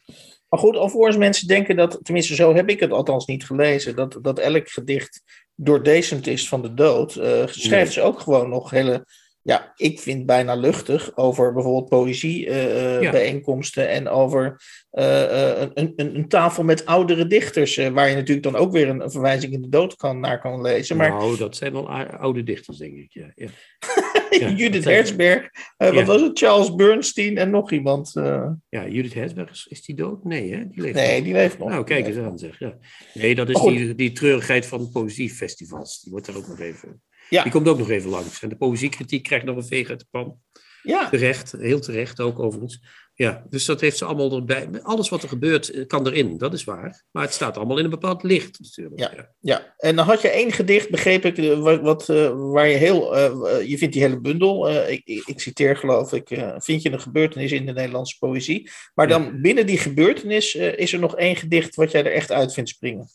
[0.49, 4.17] Maar goed, alvorens mensen denken dat, tenminste zo heb ik het althans niet gelezen, dat,
[4.21, 5.21] dat elk gedicht
[5.55, 7.91] doordecent is van de dood, eh schrijft Nee.
[7.91, 9.05] ze ook gewoon nog hele,
[9.41, 13.11] ja, ik vind bijna luchtig over bijvoorbeeld poëzie-bijeenkomsten Ja.
[13.11, 14.61] bijeenkomsten en over
[14.91, 18.71] eh, eh, een, een, een tafel met oudere dichters, eh, waar je natuurlijk dan ook
[18.71, 20.97] weer een, een verwijzing in de dood kan, naar kan lezen.
[20.97, 23.11] Maar Nou, dat zijn wel a- oude dichters, denk ik.
[23.13, 23.47] Ja, ja.
[24.57, 28.15] Judith Herzberg, eh, wat was het, Charles Bernstein en nog iemand.
[28.15, 30.23] eh, ja Judith Herzberg, is, is die dood?
[30.23, 30.67] Nee, hè?
[30.67, 31.23] Die leeft nee, nog.
[31.23, 31.69] die leeft nog.
[31.69, 32.59] Nou, kijk eens aan, zeg.
[32.59, 32.77] Ja.
[33.13, 33.77] Nee, dat is goed.
[33.77, 36.01] die, die treurigheid van poëziefestivals.
[36.01, 37.01] Die wordt er ook nog even.
[37.29, 37.43] Ja.
[37.43, 38.41] Die komt ook nog even langs.
[38.41, 40.39] En de poëziekritiek krijgt nog een veeg uit de pan.
[40.83, 42.81] Ja, Terecht, heel terecht ook overigens.
[43.13, 44.69] Ja, dus dat heeft ze allemaal erbij.
[44.81, 47.03] Alles wat er gebeurt eh, kan erin, dat is waar.
[47.11, 48.99] Maar het staat allemaal in een bepaald licht natuurlijk.
[48.99, 49.29] Ja.
[49.39, 52.75] Ja, en dan had je één gedicht, begreep ik, eh, wat, wat, eh, waar je
[52.75, 53.17] heel,
[53.59, 56.27] je vindt die hele bundel, ik, citeer geloof ik,
[56.57, 58.69] vind je een gebeurtenis in de Nederlandse poëzie.
[58.93, 59.17] Maar Ja.
[59.17, 62.69] dan binnen die gebeurtenis is er nog één gedicht wat jij er echt uit vindt
[62.69, 63.07] springen.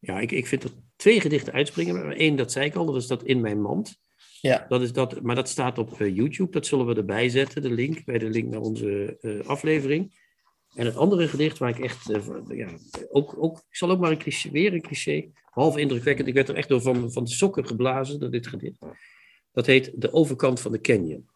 [0.00, 1.94] Ja, ik, ik vind er twee gedichten uitspringen.
[1.94, 3.96] Maar één, dat zei ik al, dat is dat In Mijn Mand.
[4.40, 4.66] Ja.
[4.68, 7.70] Dat is dat, maar dat staat op eh, YouTube, dat zullen we erbij zetten, de
[7.70, 10.26] link, bij de link naar onze eh, aflevering.
[10.74, 12.68] En het andere gedicht waar ik echt, eh, ja,
[13.10, 16.48] ook, ook, ik zal ook maar een cliché, weer een cliché, behalve indrukwekkend, ik werd
[16.48, 18.78] er echt door van, van de sokken geblazen door dit gedicht.
[19.52, 21.28] Dat heet De Overkant van de Canyon.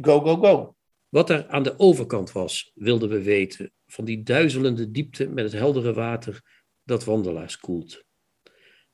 [0.00, 0.74] Go, go, go.
[1.08, 5.52] Wat er aan de overkant was, wilden we weten, van die duizelende diepte met het
[5.52, 6.42] heldere water
[6.84, 8.04] dat wandelaars koelt.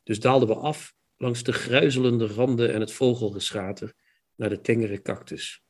[0.03, 3.95] Dus daalden we af langs de gruizelende randen en het vogelgeschater
[4.35, 5.65] naar de tengere cactus.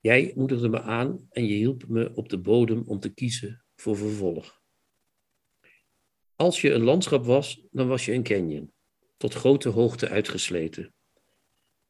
[0.00, 3.96] Jij moedigde me aan en je hielp me op de bodem om te kiezen voor
[3.96, 4.60] vervolg.
[6.36, 8.72] Als je een landschap was, dan was je een canyon,
[9.16, 10.94] tot grote hoogte uitgesleten.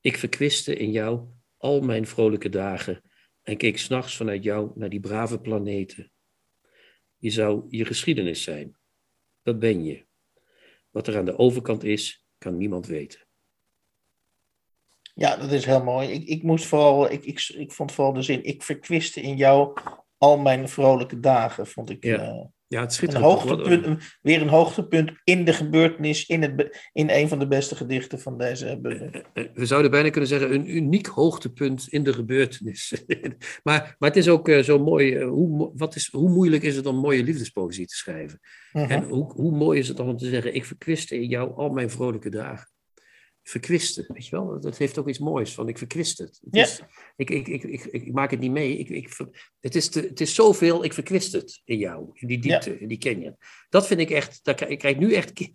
[0.01, 3.03] Ik verkwiste in jou al mijn vrolijke dagen
[3.43, 6.13] en keek s'nachts vanuit jou naar die brave planeten.
[7.17, 8.77] Je zou je geschiedenis zijn.
[9.43, 10.07] Dat ben je.
[10.91, 13.27] Wat er aan de overkant is, kan niemand weten.
[15.15, 16.09] Ja, dat is heel mooi.
[16.09, 19.81] Ik, ik moest vooral, ik, ik, ik vond vooral de zin, ik verkwiste in jou
[20.19, 22.05] al mijn vrolijke dagen, vond ik.
[22.05, 22.19] Ja.
[22.19, 27.29] eh, Ja, het een hoogtepunt, weer een hoogtepunt in de gebeurtenis, in, het, in een
[27.29, 29.23] van de beste gedichten van deze bundel.
[29.33, 33.05] Eh, We zouden bijna kunnen zeggen een uniek hoogtepunt in de gebeurtenis.
[33.63, 35.15] maar, maar het is ook eh, zo mooi.
[35.15, 38.41] eh, hoe, wat is, hoe moeilijk is het om mooie liefdespoëzie te schrijven?
[38.73, 38.91] Mhm.
[38.91, 41.91] En hoe, hoe mooi is het om te zeggen: Ik verkwiste in jou al mijn
[41.91, 42.72] vrolijke dagen.
[43.43, 44.61] Verkwisten, weet je wel?
[44.61, 46.41] Dat heeft ook iets moois van: ik verkwist het.
[46.45, 46.63] het Ja.
[46.63, 46.83] is,
[47.17, 48.79] ik, ik, ik, ik, ik maak het niet mee.
[48.79, 49.17] Ik, ik,
[49.61, 52.89] het, is te, het is zoveel, ik verkwist het in jou, in die diepte, in
[52.89, 53.37] die canyon.
[53.69, 55.33] Dat vind ik echt, daar krijg, ik krijg nu echt.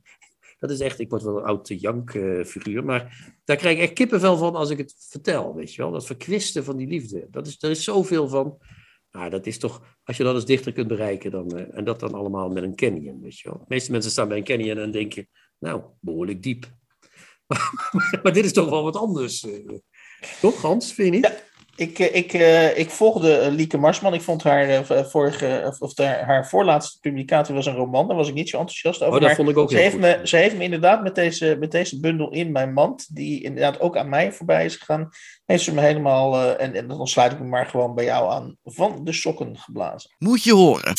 [0.59, 4.37] Dat is echt, ik word wel een oud jank-figuur, maar daar krijg ik echt kippenvel
[4.37, 5.91] van als ik het vertel, weet je wel?
[5.91, 7.27] Dat verkwisten van die liefde.
[7.31, 8.57] Dat is, er is zoveel van.
[9.11, 11.99] Nou, dat is toch, als je dat als dichter kunt bereiken, dan, eh, en dat
[11.99, 13.57] dan allemaal met een canyon, weet je wel.
[13.57, 15.27] De meeste mensen staan bij een canyon en denken,
[15.59, 16.76] nou, behoorlijk diep.
[17.47, 17.71] Maar,
[18.23, 19.45] maar dit is toch wel wat anders.
[19.45, 19.51] eh.
[20.41, 21.25] Toch, Hans, vind je niet?
[21.25, 21.45] Ja.
[21.77, 24.13] Ik, eh, ik, eh, ik volgde Lieke Marsman.
[24.13, 28.07] Ik vond haar, vorige, of, haar, haar voorlaatste publicatie was een roman.
[28.07, 29.21] Daar was ik niet zo enthousiast over.
[29.21, 30.01] Oh, dat vond ik ook ze, heeft goed.
[30.01, 33.79] me, ze heeft me inderdaad met deze, met deze bundel in mijn mand, die inderdaad
[33.79, 35.09] ook aan mij voorbij is gegaan,
[35.45, 38.31] heeft ze me helemaal, eh, en, en dan sluit ik me maar gewoon bij jou
[38.31, 40.15] aan, van de sokken geblazen.
[40.17, 40.93] Moet je horen.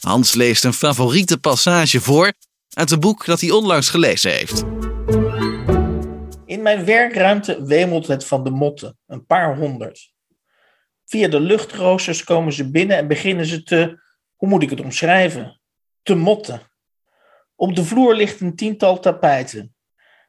[0.00, 2.32] Hans leest een favoriete passage voor
[2.70, 4.64] uit een boek dat hij onlangs gelezen heeft.
[6.52, 10.12] In mijn werkruimte wemelt het van de motten, een paar honderd.
[11.04, 14.02] Via de luchtroosters komen ze binnen en beginnen ze te,
[14.36, 15.60] hoe moet ik het omschrijven?
[16.02, 16.60] Te motten.
[17.54, 19.74] Op de vloer ligt een tiental tapijten.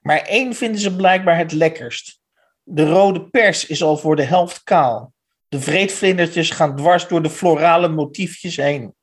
[0.02, 2.22] Maar één vinden ze blijkbaar het lekkerst.
[2.64, 5.14] De rode pers is al voor de helft kaal.
[5.48, 8.96] De vreedvlindertjes gaan dwars door de florale motiefjes heen.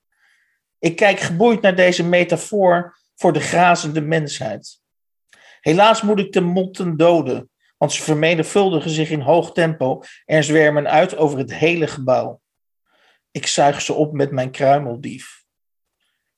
[0.79, 4.80] Ik kijk geboeid naar deze metafoor voor de grazende mensheid.
[5.61, 10.89] Helaas moet ik de motten doden, want ze vermenigvuldigen zich in hoog tempo en zwermen
[10.89, 12.41] uit over het hele gebouw.
[13.31, 15.45] Ik zuig ze op met mijn kruimeldief.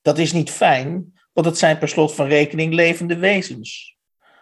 [0.02, 3.96] Dat is niet fijn, want het zijn per slot van rekening levende wezens.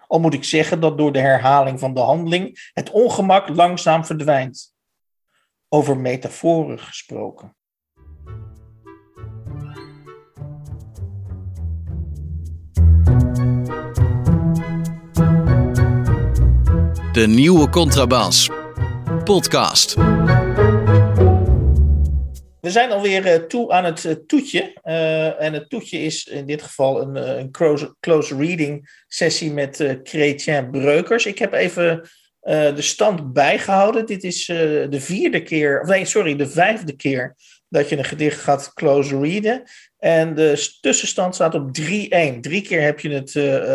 [0.07, 4.75] Al moet ik zeggen dat door de herhaling van de handeling het ongemak langzaam verdwijnt.
[5.69, 7.57] Over metaforen gesproken.
[17.13, 18.51] De nieuwe Contrabas.
[19.25, 19.95] Podcast.
[22.61, 24.81] We zijn alweer uh, toe aan het uh, toetje.
[24.85, 27.51] Uh, en het toetje is in dit geval een, een
[28.01, 31.27] close, reading sessie met uh, Chrétien Breukers.
[31.27, 32.09] Ik heb even
[32.43, 34.07] de stand bijgehouden.
[34.07, 37.37] Dit is de vierde keer, nee, sorry, de vijfde keer
[37.69, 39.63] dat je een gedicht gaat close readen.
[39.99, 41.81] En de tussenstand staat op 3-1.
[42.41, 43.35] Drie keer heb je het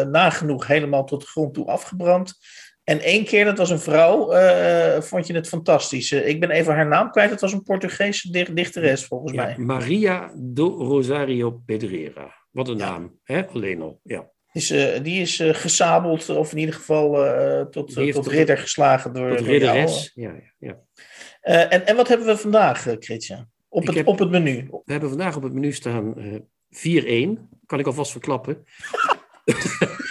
[0.10, 2.38] nagenoeg helemaal tot de grond toe afgebrand.
[2.86, 6.12] En één keer, dat was een vrouw, uh, vond je het fantastisch.
[6.12, 7.30] ik ben even haar naam kwijt.
[7.30, 9.58] Het was een Portugese dichteres, volgens ja, mij.
[9.58, 12.44] Maria do Rosario Pedreira.
[12.52, 12.90] Wat een ja.
[12.90, 13.48] naam, hè?
[13.48, 14.00] alleen al.
[14.04, 14.30] Ja.
[14.52, 17.12] Is, uh, die is gesabeld, of in ieder geval
[17.70, 20.12] tot, tot ridder geslagen door, tot ridderes.
[20.14, 20.78] Ja, ja,
[21.42, 21.68] ja.
[21.70, 23.50] en, en wat hebben we vandaag, Christian?
[23.70, 24.68] Op het, heb, op het menu.
[24.70, 26.48] We hebben vandaag op het menu staan 4-1.
[27.66, 28.64] Kan ik alvast verklappen.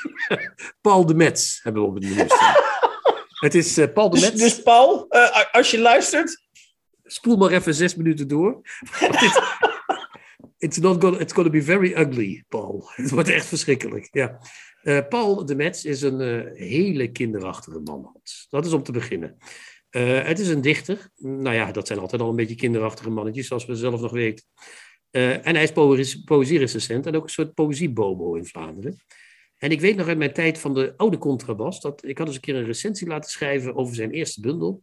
[0.85, 2.55] Paul de Metz hebben we op het menu staan.
[3.45, 4.43] Het is uh, Paul de dus, Metz.
[4.43, 6.43] Dus Paul, uh, als je luistert...
[7.05, 8.61] Spoel maar even zes minuten door.
[10.59, 12.89] it's, not gonna, it's gonna be very ugly, Paul.
[12.95, 14.39] Het wordt echt verschrikkelijk, ja.
[14.83, 18.21] Uh, Paul de Metz is een hele kinderachtige man.
[18.49, 19.37] Dat is om te beginnen.
[19.91, 21.11] het is een dichter.
[21.17, 24.45] Nou ja, dat zijn altijd al een beetje kinderachtige mannetjes, zoals we zelf nog weten.
[25.11, 28.97] en hij is poëzierecensent en ook een soort poëziebobo in Vlaanderen.
[29.59, 32.37] En ik weet nog uit mijn tijd van de oude contrabas, dat ik had eens
[32.37, 34.83] een keer een recensie laten schrijven over zijn eerste bundel.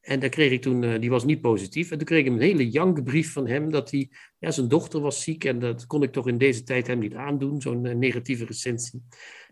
[0.00, 1.90] En daar kreeg ik toen, uh, die was niet positief.
[1.90, 5.22] En toen kreeg ik een hele jankbrief van hem dat hij, ja, zijn dochter was
[5.22, 8.44] ziek en dat kon ik toch in deze tijd hem niet aandoen, zo'n uh, negatieve
[8.44, 9.02] recensie.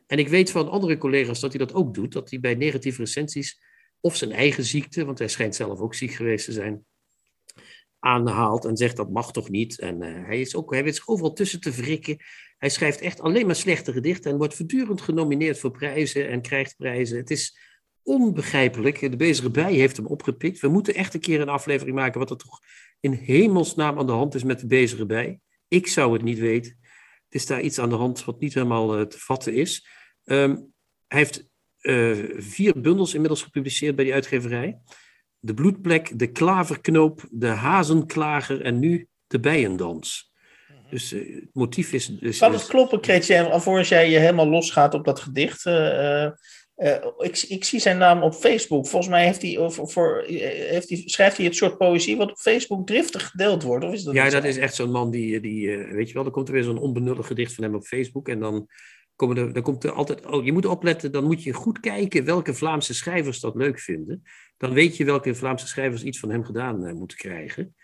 [0.06, 3.00] En ik weet van andere collega's dat hij dat ook doet, dat hij bij negatieve
[3.00, 3.60] recensies
[4.00, 6.84] of zijn eigen ziekte, want hij schijnt zelf ook ziek geweest te zijn,
[7.98, 9.78] aanhaalt en zegt dat mag toch niet.
[9.78, 12.16] En uh, hij, is ook, hij weet zich overal tussen te wrikken.
[12.64, 16.76] Hij schrijft echt alleen maar slechte gedichten en wordt voortdurend genomineerd voor prijzen en krijgt
[16.76, 17.16] prijzen.
[17.16, 17.58] Het is
[18.02, 19.00] onbegrijpelijk.
[19.00, 20.60] De bezige bij heeft hem opgepikt.
[20.60, 22.60] We moeten echt een keer een aflevering maken wat er toch
[23.00, 25.40] in hemelsnaam aan de hand is met de bezige bij.
[25.68, 26.78] Ik zou het niet weten.
[27.24, 29.88] Het is daar iets aan de hand wat niet helemaal uh, te vatten is.
[30.24, 30.72] Um,
[31.06, 31.48] hij heeft
[31.80, 34.78] uh, vier bundels inmiddels gepubliceerd bij die uitgeverij.
[35.38, 40.32] De bloedplek, de klaverknoop, de hazenklager en nu de bijendans.
[40.94, 42.06] Dus uh, het motief is...
[42.06, 45.66] Dus, kan het kloppen, Kretje, alvorens jij je helemaal losgaat op dat gedicht?
[45.66, 46.24] Uh,
[46.76, 48.86] uh, ik, ik, zie zijn naam op Facebook.
[48.86, 52.38] Volgens mij heeft hij, of, voor, heeft hij, schrijft hij het soort poëzie wat op
[52.38, 53.84] Facebook driftig gedeeld wordt.
[53.84, 56.32] Of is dat ja, dat is echt zo'n man die, die weet je wel, dan
[56.32, 58.68] komt er weer zo'n onbenullig gedicht van hem op Facebook en dan...
[59.16, 62.24] Komen er, dan komt er altijd, oh, je moet opletten, dan moet je goed kijken
[62.24, 64.22] welke Vlaamse schrijvers dat leuk vinden.
[64.56, 67.74] Dan weet je welke Vlaamse schrijvers iets van hem gedaan moeten krijgen.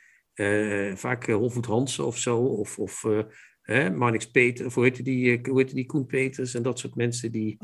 [0.41, 5.03] Uh, vaak uh, Holvoet Hansen of zo, of, of uh, Marnix Peter, of hoe heette
[5.03, 5.41] die,
[5.74, 7.59] die Koen Peters en dat soort mensen, die.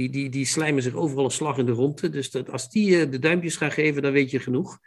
[0.00, 2.08] Die, die, die slijmen zich overal een slag in de ronde.
[2.08, 4.78] Dus dat, als die de duimpjes gaan geven, dan weet je genoeg.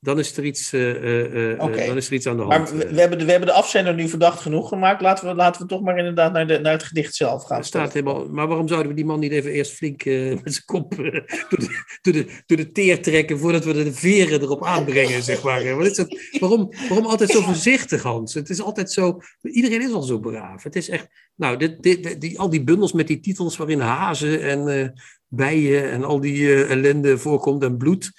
[0.00, 1.86] Dan is er iets, okay.
[1.86, 2.72] dan is er iets aan de hand.
[2.72, 5.00] Maar we, we, hebben de, we hebben de afzender nu verdacht genoeg gemaakt.
[5.00, 7.64] Laten we, laten we toch maar inderdaad naar, de, naar het gedicht zelf gaan.
[7.64, 10.04] Staat helemaal, maar waarom zouden we die man niet even eerst flink
[10.44, 14.40] met zijn kop door, de, door, de, door de teer trekken voordat we de veren
[14.40, 15.76] erop aanbrengen, zeg maar.
[15.76, 18.34] Wat is dat, waarom, waarom altijd zo voorzichtig, Hans?
[18.34, 20.62] Het is altijd zo, iedereen is al zo braaf.
[20.62, 21.08] Het is echt,
[21.40, 24.88] nou, dit, dit, die, al die bundels met die titels waarin hazen en uh,
[25.28, 28.12] bijen en al die uh, ellende voorkomt en bloed.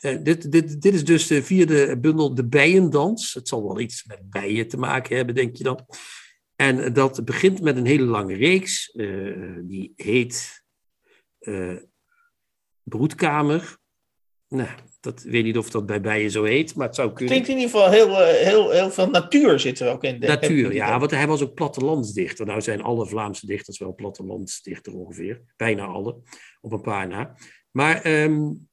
[0.00, 3.34] Uh, dit, dit, dit is dus de vierde bundel, de bijendans.
[3.34, 5.86] Het zal wel iets met bijen te maken hebben, denk je dan.
[6.56, 8.92] En dat begint met een hele lange reeks.
[9.62, 10.62] die heet
[12.82, 13.78] Broedkamer.
[14.48, 14.68] Nou,
[15.00, 17.28] dat ik weet niet of dat bij bijen zo heet, maar het zou kunnen.
[17.34, 20.20] Klinkt in ieder geval heel, heel, heel veel natuur zit er ook in.
[20.20, 22.46] De, natuur, ja, want hij was ook plattelandsdichter.
[22.46, 25.42] Nou zijn alle Vlaamse dichters wel plattelandsdichter ongeveer.
[25.56, 26.16] Bijna alle,
[26.60, 27.34] op een paar na.
[27.70, 28.68] Maar um,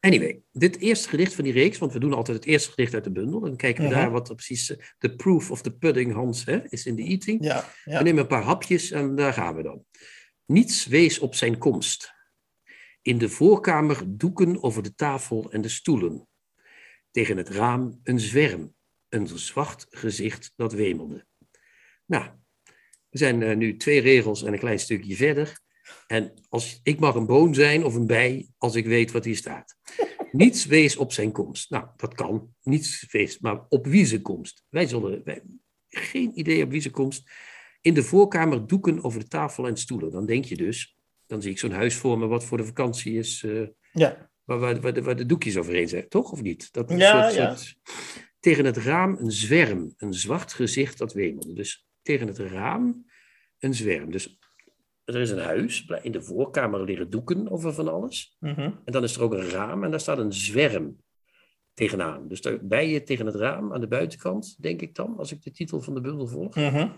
[0.00, 3.04] anyway, dit eerste gedicht van die reeks, want we doen altijd het eerste gedicht uit
[3.04, 3.40] de bundel.
[3.40, 4.02] En dan kijken we uh -huh.
[4.02, 7.02] daar wat er precies de uh, proof of the pudding, Hans, hè, is in de
[7.02, 7.44] eating.
[7.44, 7.98] Ja, ja.
[7.98, 9.84] We nemen een paar hapjes en daar gaan we dan.
[10.46, 12.14] Niets wees op zijn komst.
[13.06, 16.28] In de voorkamer doeken over de tafel en de stoelen.
[17.10, 18.74] Tegen het raam een zwerm,
[19.08, 21.26] een zwart gezicht dat wemelde.
[22.06, 22.30] Nou,
[23.08, 25.60] we zijn uh, nu twee regels en een klein stukje verder.
[26.06, 29.36] En als, ik mag een boon zijn of een bij als ik weet wat hier
[29.36, 29.76] staat.
[30.32, 31.70] Niets wees op zijn komst.
[31.70, 32.54] Nou, dat kan.
[32.62, 34.64] Niets wees, maar op wie zijn komst.
[34.68, 35.42] Wij zullen, wij,
[35.88, 37.30] geen idee op wie zijn komst.
[37.80, 40.10] In de voorkamer doeken over de tafel en stoelen.
[40.10, 40.95] Dan denk je dus,
[41.26, 43.42] dan zie ik zo'n huis voor me wat voor de vakantie is.
[43.44, 44.30] eh, Ja.
[44.44, 46.32] waar, waar, waar, de, waar de doekjes overheen zijn, toch?
[46.32, 46.72] Of niet?
[46.72, 47.54] Dat een Ja, soort, ja.
[47.56, 47.76] soort-
[48.40, 51.52] tegen het raam een zwerm, een zwart gezicht dat wemelde.
[51.52, 53.06] Dus tegen het raam
[53.58, 54.10] een zwerm.
[54.10, 54.38] Dus
[55.04, 58.36] er is een huis, in de voorkamer liggen doeken over van alles.
[58.40, 58.60] Mhm.
[58.60, 60.96] En dan is er ook een raam en daar staat een zwerm
[61.74, 62.28] tegenaan.
[62.28, 65.42] Dus daar, bij je tegen het raam aan de buitenkant, denk ik dan, als ik
[65.42, 66.54] de titel van de bundel volg.
[66.54, 66.88] Mhm.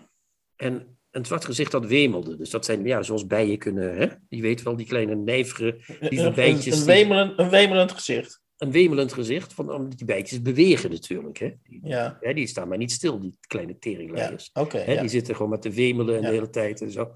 [0.55, 2.37] En een zwart gezicht dat wemelde.
[2.37, 4.07] Dus dat zijn, ja, zoals bijen kunnen, hè?
[4.29, 8.41] Je weet wel, die kleine nijvere Die een, bijtjes een een wemelend gezicht.
[8.57, 11.37] een wemelend gezicht, van, omdat die bijtjes bewegen natuurlijk.
[11.37, 11.51] Hè?
[11.63, 13.77] Die, Ja, hè, die staan maar niet stil, die kleine ja.
[13.79, 14.49] teringleiers.
[14.53, 15.01] Hè, ja.
[15.01, 16.21] Die zitten gewoon maar te wemelen Ja.
[16.21, 17.13] de hele tijd en zo.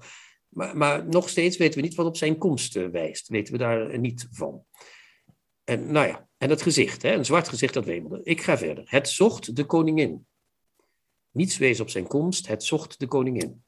[0.48, 3.28] Maar, maar nog steeds weten we niet wat op zijn komst eh, wijst.
[3.28, 4.64] Weten we daar eh, niet van.
[5.64, 8.20] En nou ja, en het gezicht, hè, een zwart gezicht dat wemelde.
[8.22, 8.84] Ik ga verder.
[8.86, 10.26] Het zocht de koningin.
[11.30, 13.64] Niets wees op zijn komst, het zocht de koningin.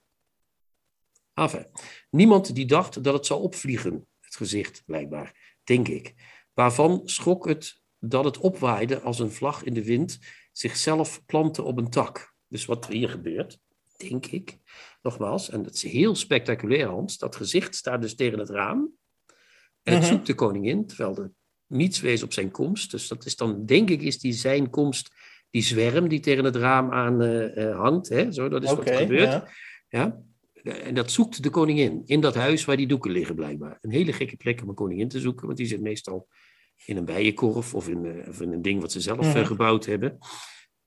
[1.36, 1.66] Enfin,
[2.10, 6.14] niemand die dacht dat het zou opvliegen, het gezicht blijkbaar, denk ik.
[6.54, 10.18] Waarvan schrok het dat het opwaaide als een vlag in de wind,
[10.52, 12.34] zichzelf plantte op een tak.
[12.48, 13.58] Dus wat er hier gebeurt,
[13.96, 14.58] denk ik,
[15.02, 18.90] nogmaals, en dat is heel spectaculair, Hans, dat gezicht staat dus tegen het raam.
[19.82, 20.10] En het Mhm.
[20.12, 21.32] zoekt de koningin, terwijl er
[21.66, 22.90] niets wees op zijn komst.
[22.90, 25.14] Dus dat is dan, denk ik, is die zijn komst,
[25.50, 28.08] die zwerm die tegen het raam aan eh, eh, hangt.
[28.08, 28.32] Hè?
[28.32, 29.32] Zo, dat is wat er gebeurt.
[29.32, 29.48] ja.
[29.88, 30.20] Ja?
[30.66, 33.78] En dat zoekt de koningin in dat huis waar die doeken liggen, blijkbaar.
[33.80, 36.28] Een hele gekke plek om een koningin te zoeken, want die zit meestal
[36.84, 39.84] in een bijenkorf of in, eh, of in een ding wat ze zelf eh, gebouwd
[39.84, 40.18] hebben.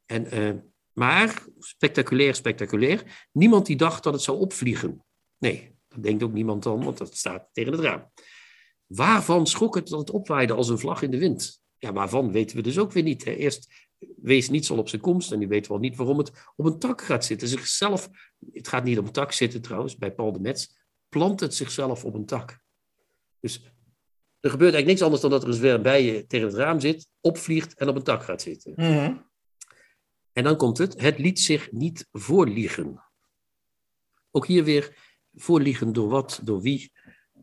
[0.05, 0.53] En, eh,
[0.93, 5.03] maar, spectaculair, spectaculair, niemand die dacht dat het zou opvliegen.
[5.37, 8.11] Nee, dat denkt ook niemand dan, want dat staat tegen het raam.
[8.85, 11.61] Waarvan schrok het dat het opwaaide als een vlag in de wind?
[11.77, 13.25] Ja, waarvan weten we dus ook weer niet.
[13.25, 13.31] Hè?
[13.31, 13.88] Eerst
[14.21, 16.79] wees niets al op zijn komst en die weet wel niet waarom het op een
[16.79, 17.47] tak gaat zitten.
[17.47, 18.09] Zichzelf,
[18.51, 20.67] het gaat niet op een tak zitten trouwens, bij Paul de Metz,
[21.09, 22.59] plant het zichzelf op een tak.
[23.39, 23.63] Dus
[24.39, 27.07] er gebeurt eigenlijk niks anders dan dat er een zwerm bijen tegen het raam zit,
[27.21, 28.73] opvliegt en op een tak gaat zitten.
[28.75, 29.15] Mhm.
[30.33, 33.03] En dan komt het, het liet zich niet voorliegen.
[34.31, 34.97] Ook hier weer
[35.33, 36.91] voorliegen door wat, door wie.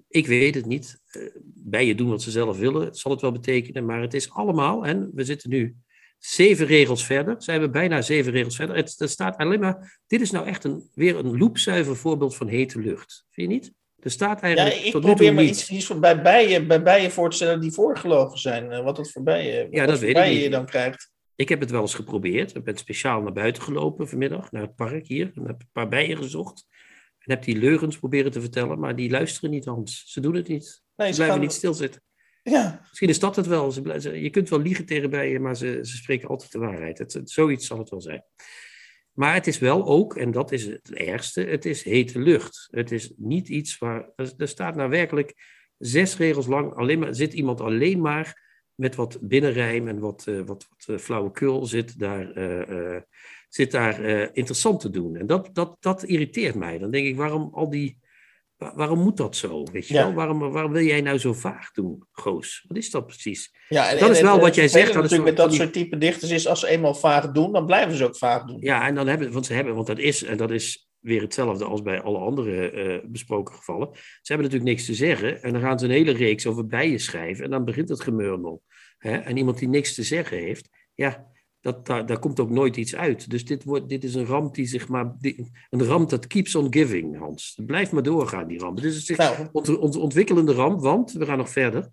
[0.09, 1.01] Ik weet het niet.
[1.07, 3.85] Eh, Bijen doen wat ze zelf willen, zal het wel betekenen.
[3.85, 5.77] Maar het is allemaal, en we zitten nu
[6.19, 7.35] zeven regels verder.
[7.39, 8.77] Zijn we bijna zeven regels verder.
[8.77, 12.49] Het, er staat alleen maar, dit is nou echt een, weer een loepzuiver voorbeeld van
[12.49, 13.25] hete lucht.
[13.31, 13.73] Vind je niet?
[13.99, 15.51] Er staat Ja, eigenlijk ik tot nu toe probeer me niet.
[15.51, 18.71] iets, iets van bij, bijen, bij bijen voor te stellen die voorgelogen zijn.
[18.71, 20.43] eh, Wat dat voor bijen, Ja, dat weet ik bijen niet.
[20.43, 21.11] je dan krijgt.
[21.35, 22.55] Ik heb het wel eens geprobeerd.
[22.55, 25.31] Ik ben speciaal naar buiten gelopen vanmiddag, naar het park hier.
[25.35, 26.67] En heb een paar bijen gezocht.
[27.19, 30.03] En heb die leugens proberen te vertellen, maar die luisteren niet, Hans.
[30.07, 30.83] Ze doen het niet.
[30.97, 32.03] Nee, Ze ze blijven gaan- niet stilzitten.
[32.51, 33.73] Ja, Misschien is dat het wel.
[34.01, 36.99] Je kunt wel liegen tegen bijen, maar ze, ze spreken altijd de waarheid.
[36.99, 38.25] Het, zoiets zal het wel zijn.
[39.13, 42.69] Maar het is wel ook, en dat is het ergste, het is hete lucht.
[42.71, 44.11] Het is niet iets waar.
[44.17, 45.35] Er, staat nou werkelijk
[45.79, 48.45] zes regels lang, alleen maar, zit iemand alleen maar
[48.75, 53.01] met wat binnenrijm en wat, eh, wat, wat eh, flauwekul zit daar, eh,
[53.49, 54.01] zit daar
[54.35, 55.17] interessant te doen.
[55.17, 56.79] En dat, dat, dat irriteert mij.
[56.79, 57.99] Dan denk ik, waarom al die.
[58.57, 59.65] Wa- Waarom moet dat zo?
[59.73, 60.03] Weet je Ja.
[60.05, 60.15] wel?
[60.15, 62.65] Waarom, waarom wil jij nou zo vaag doen, Goos?
[62.69, 63.55] Wat is dat precies?
[63.69, 65.73] ja en, Dat is wel en wat jij zegt, dat is natuurlijk met dat soort
[65.73, 68.57] type dichters is, als ze eenmaal vaag doen, dan blijven ze ook vaag doen.
[68.61, 71.65] Ja, en dan hebben, want ze hebben, want dat is, en dat is weer hetzelfde
[71.65, 73.89] als bij alle andere eh, besproken gevallen.
[73.93, 77.01] Ze hebben natuurlijk niks te zeggen en dan gaan ze een hele reeks over bijen
[77.01, 78.63] schrijven en dan begint het gemurmel.
[78.99, 79.17] Hè?
[79.17, 81.27] En iemand die niks te zeggen heeft, ja,
[81.67, 83.31] dat, daar, daar komt ook nooit iets uit.
[83.31, 86.55] Dus dit, wordt, dit is een ramp die zich maar, die- een ramp dat keeps
[86.55, 87.53] on giving, Hans.
[87.57, 88.77] Het blijft maar doorgaan, die ramp.
[88.77, 91.91] Het is een zich Nou, ont, ont- ontwikkelende ramp, want we gaan nog verder.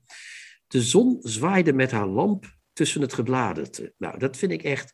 [0.67, 3.93] De zon zwaaide met haar lamp tussen het gebladerte.
[3.97, 4.91] Nou, dat vind ik echt.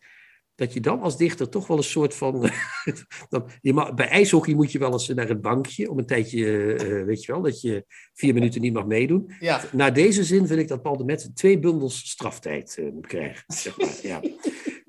[0.56, 2.50] Dat je dan als dichter toch wel een soort van.
[3.30, 5.90] dan, je mag, bij ijshockey moet je wel eens naar het bankje.
[5.92, 6.74] om een tijdje.
[6.74, 9.32] eh, weet je wel, dat je vier minuten niet mag meedoen.
[9.40, 13.08] ja, Na deze zin vind ik dat Paul de Met twee bundels straftijd eh, moet
[13.08, 13.44] krijgen.
[13.48, 14.22] Zeg maar, ja.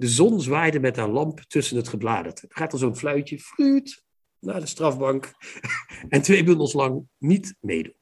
[0.00, 2.46] De zon zwaaide met haar lamp tussen het gebladerte.
[2.48, 4.04] Er gaat er zo'n fluitje, fruit,
[4.38, 5.32] naar de strafbank.
[6.08, 7.94] en twee bundels lang niet meedoen.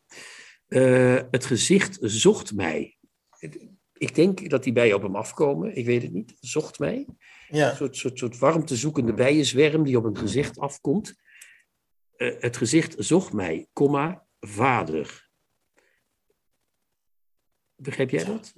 [0.67, 2.97] Eh, het gezicht zocht mij.
[3.93, 5.77] Ik denk dat die bijen op hem afkomen.
[5.77, 6.37] Ik weet het niet.
[6.41, 7.07] Zocht mij.
[7.49, 7.71] ja.
[7.71, 11.15] Een soort, soort, soort warmtezoekende bijenzwerm die op een gezicht afkomt.
[12.17, 15.29] Eh, het gezicht zocht mij, komma, vader.
[17.75, 18.55] Begrijp jij dat?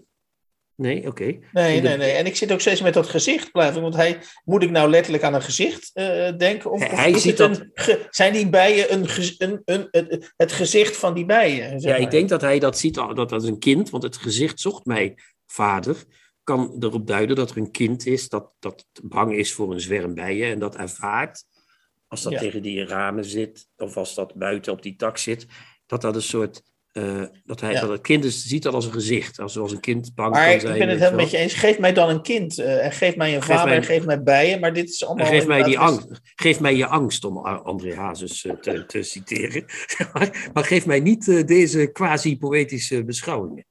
[0.81, 1.39] Nee, oké.
[1.53, 2.11] Nee, nee, nee.
[2.13, 3.83] En ik zit ook steeds met dat gezicht blijven.
[3.83, 6.71] Want hij, moet ik nou letterlijk aan een gezicht eh, denken?
[6.71, 10.53] Of, Hij- of ziet een, ge- zijn die bijen een, gez- een, een, het, het
[10.53, 11.81] gezicht van die bijen?
[11.81, 14.61] zeg Ja, ik denk dat hij dat ziet dat als een kind, want het gezicht
[14.61, 15.15] zocht mij
[15.47, 15.97] vader,
[16.45, 20.15] kan erop duiden dat er een kind is dat, dat bang is voor een zwerm
[20.15, 21.45] bijen en dat ervaart,
[22.09, 22.39] als dat Ja.
[22.39, 25.47] tegen die ramen zit, of als dat buiten op die tak zit,
[25.87, 26.63] dat dat een soort,
[26.93, 27.81] eh, dat, hij, Ja.
[27.81, 30.45] dat het kind is, ziet dat als een gezicht, als, zoals een kind bang Maar
[30.45, 30.79] kan ik zijn.
[30.79, 31.55] ben het helemaal met je eens.
[31.55, 32.59] Geef mij dan een kind.
[32.59, 34.61] eh, en geef mij een Geef vader mij- en geef mij bijen.
[34.61, 35.27] Maar dit is allemaal...
[35.27, 36.21] Geef mij die angst.
[36.35, 39.65] Geef mij je angst om André Hazes eh, te, te citeren.
[40.13, 43.67] maar, maar geef mij niet deze quasi-poëtische beschouwingen.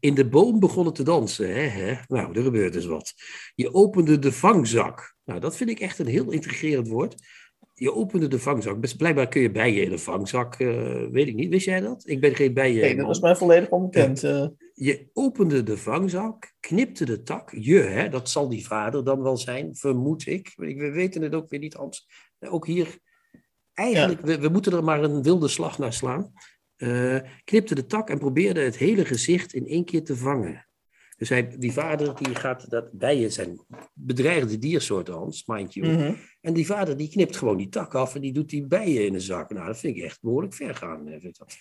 [0.00, 1.54] In de boom begonnen te dansen.
[1.54, 1.94] Hè, hè?
[2.06, 3.14] Nou, er gebeurt dus wat.
[3.54, 5.14] Je opende de vangzak.
[5.24, 7.14] Nou, dat vind ik echt een heel intrigerend woord.
[7.74, 8.96] Je opende de vangzak.
[8.96, 10.54] Blijkbaar kun je bijen in een vangzak.
[10.54, 11.48] eh, weet ik niet.
[11.50, 12.02] Wist jij dat?
[12.08, 12.80] Ik ben geen bijen.
[12.80, 14.24] Nee, dat was mij volledig onbekend.
[14.24, 14.46] eh.
[14.74, 17.52] Je opende de vangzak, knipte de tak.
[17.58, 20.52] Je, hè, dat zal die vader dan wel zijn, vermoed ik.
[20.56, 22.08] Ik- We weten het ook weer niet, Hans.
[22.40, 22.98] Ook hier,
[23.74, 26.32] eigenlijk, we, we moeten er maar een wilde slag naar slaan.
[26.76, 30.66] Eh, knipte de tak en probeerde het hele gezicht in één keer te vangen.
[31.16, 33.60] Dus hij, die vader die gaat, dat bijen zijn
[33.94, 35.86] bedreigde diersoorten, Hans, mind you.
[35.88, 36.14] mhm.
[36.42, 39.12] En die vader die knipt gewoon die tak af en die doet die bijen in
[39.12, 39.50] de zak.
[39.50, 41.08] Nou, dat vind ik echt behoorlijk ver gaan.
[41.08, 41.56] eh, vind dat.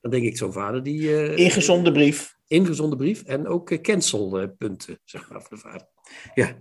[0.00, 1.16] Dan denk ik, zo'n vader die...
[1.16, 2.34] eh, Ingezonde brief.
[2.46, 5.88] ingezonde brief en ook eh, cancelpunten, zeg maar, voor de vader.
[6.34, 6.56] Ja.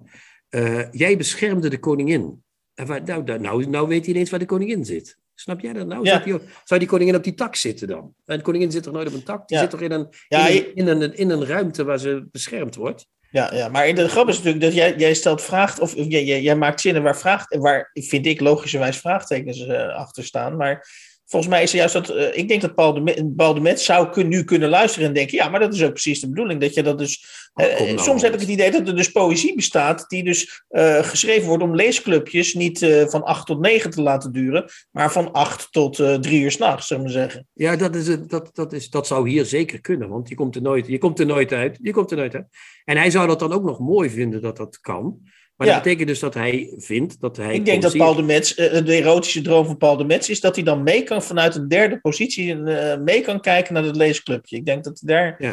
[0.91, 2.43] Jij beschermde de koningin.
[2.73, 5.17] En waar, nou, nou, nou, weet hij ineens waar de koningin zit.
[5.33, 6.03] Snap jij dat nou?
[6.05, 6.11] Ja.
[6.23, 8.15] Zou, die, zou die koningin op die tak zitten dan?
[8.25, 9.47] En de koningin zit toch nooit op een tak?
[9.47, 9.63] Die Ja.
[9.63, 12.75] zit toch in een, Ja, in, een, in, een, in een ruimte waar ze beschermd
[12.75, 13.07] wordt?
[13.35, 16.55] Ja, ja, maar de grap is natuurlijk dat jij, jij stelt vraagt, of jij, jij,
[16.55, 20.55] maakt zinnen waar, vraag, waar vind ik logischerwijs vraagtekens eh, achter staan.
[20.57, 20.87] Maar
[21.25, 23.59] volgens mij is het juist dat, eh, ik denk dat Paul de, Met, Paul de
[23.59, 26.29] Met zou kun, nu kunnen luisteren en denken, ja, maar dat is ook precies de
[26.29, 26.61] bedoeling.
[26.61, 28.95] Dat je dat dus, eh, Oh, kom nou, soms heb ik het idee dat er
[28.95, 33.59] dus poëzie bestaat die dus eh, geschreven wordt om leesclubjes niet eh, van acht tot
[33.59, 37.21] negen te laten duren, maar van acht tot eh, drie uur s'nachts, zullen we maar
[37.21, 37.47] zeggen.
[37.53, 40.55] Ja, dat, is het, dat, dat, is, dat zou hier zeker kunnen, want je komt,
[40.55, 41.77] er nooit, je komt er nooit uit.
[41.81, 42.47] Je komt er nooit uit.
[42.85, 45.19] En hij zou dat dan ook nog mooi vinden dat dat kan.
[45.55, 45.73] Maar Ja.
[45.73, 47.53] dat betekent dus dat hij vindt dat hij...
[47.53, 50.39] Ik denk dat Paul de Mets, eh, de erotische droom van Paul de Mets is
[50.41, 53.95] dat hij dan mee kan vanuit een derde positie eh, mee kan kijken naar het
[53.95, 54.55] leesclubje.
[54.57, 55.51] Ik denk dat hij daar Ja.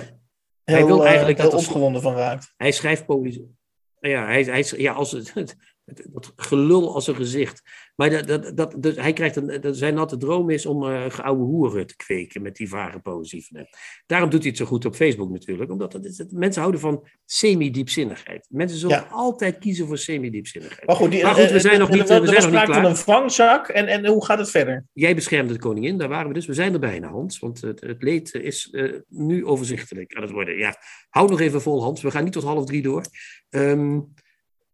[0.64, 2.54] heel, Hij wil eh, eigenlijk heel dat opgewonden van raakt.
[2.56, 3.56] Hij schrijft poëzie.
[4.00, 7.62] Ja, hij, hij, ja als het- dat gelul als een gezicht.
[7.96, 11.04] Maar dat, dat, dat, dus hij krijgt een, dat zijn natte droom is om uh,
[11.10, 13.66] geoude hoeren te kweken met die vage poëzie van hem.
[14.06, 15.70] Daarom doet hij het zo goed op Facebook natuurlijk.
[15.70, 18.46] Omdat dat mensen houden van semi-diepzinnigheid.
[18.50, 19.06] Mensen zullen Ja.
[19.10, 20.86] altijd kiezen voor semi-diepzinnigheid.
[20.86, 22.62] Maar goed, die, Maar goed, we eh, zijn nog eh, niet- we zijn nog niet
[22.62, 22.84] klaar.
[22.84, 24.84] een vangzak en, en hoe gaat het verder?
[24.92, 26.46] Jij beschermde de koningin, daar waren we dus.
[26.46, 27.38] We zijn er bijna, Hans.
[27.38, 30.58] Want het, het leed is eh, nu overzichtelijk aan het worden.
[30.58, 30.76] Ja,
[31.10, 32.02] hou nog even vol, Hans.
[32.02, 33.04] We gaan niet tot half drie door.
[33.50, 34.00] Ehm,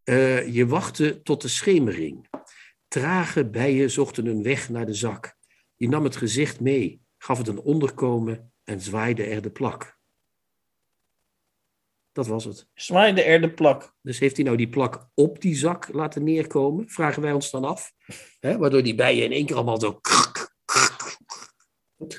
[0.09, 2.27] eh, je wachtte tot de schemering.
[2.87, 5.35] Trage bijen zochten hun weg naar de zak.
[5.75, 9.97] Je nam het gezicht mee, gaf het een onderkomen en zwaaide er de plak.
[12.11, 12.67] Dat was het.
[12.73, 13.95] Zwaaide er de plak.
[14.01, 16.89] Dus heeft hij nou die plak op die zak laten neerkomen?
[16.89, 17.91] Vragen wij ons dan af.
[18.39, 19.99] Waardoor die bijen in één keer allemaal zo.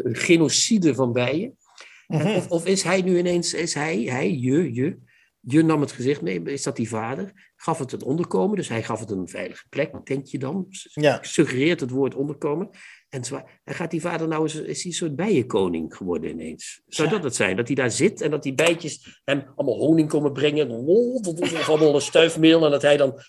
[0.03, 1.59] Genocide van bijen.
[2.07, 2.27] Mhm.
[2.27, 4.99] Of, of is hij nu ineens, is hij, hij, je, je,
[5.41, 7.53] je nam het gezicht mee, is dat die vader?
[7.57, 10.67] Gaf het een onderkomen, dus hij gaf het een veilige plek, denk je dan?
[10.93, 11.19] Ja.
[11.23, 12.71] Suggereert het woord onderkomen.
[13.09, 13.23] En,
[13.65, 16.83] en gaat die vader nou eens, is hij een soort bijenkoning geworden ineens?
[16.87, 17.15] Zou Ja.
[17.15, 17.57] dat het zijn?
[17.57, 20.71] Dat hij daar zit en dat die bijtjes hem allemaal honing komen brengen.
[20.71, 23.21] Of allemaal een stuifmeel en dat hij dan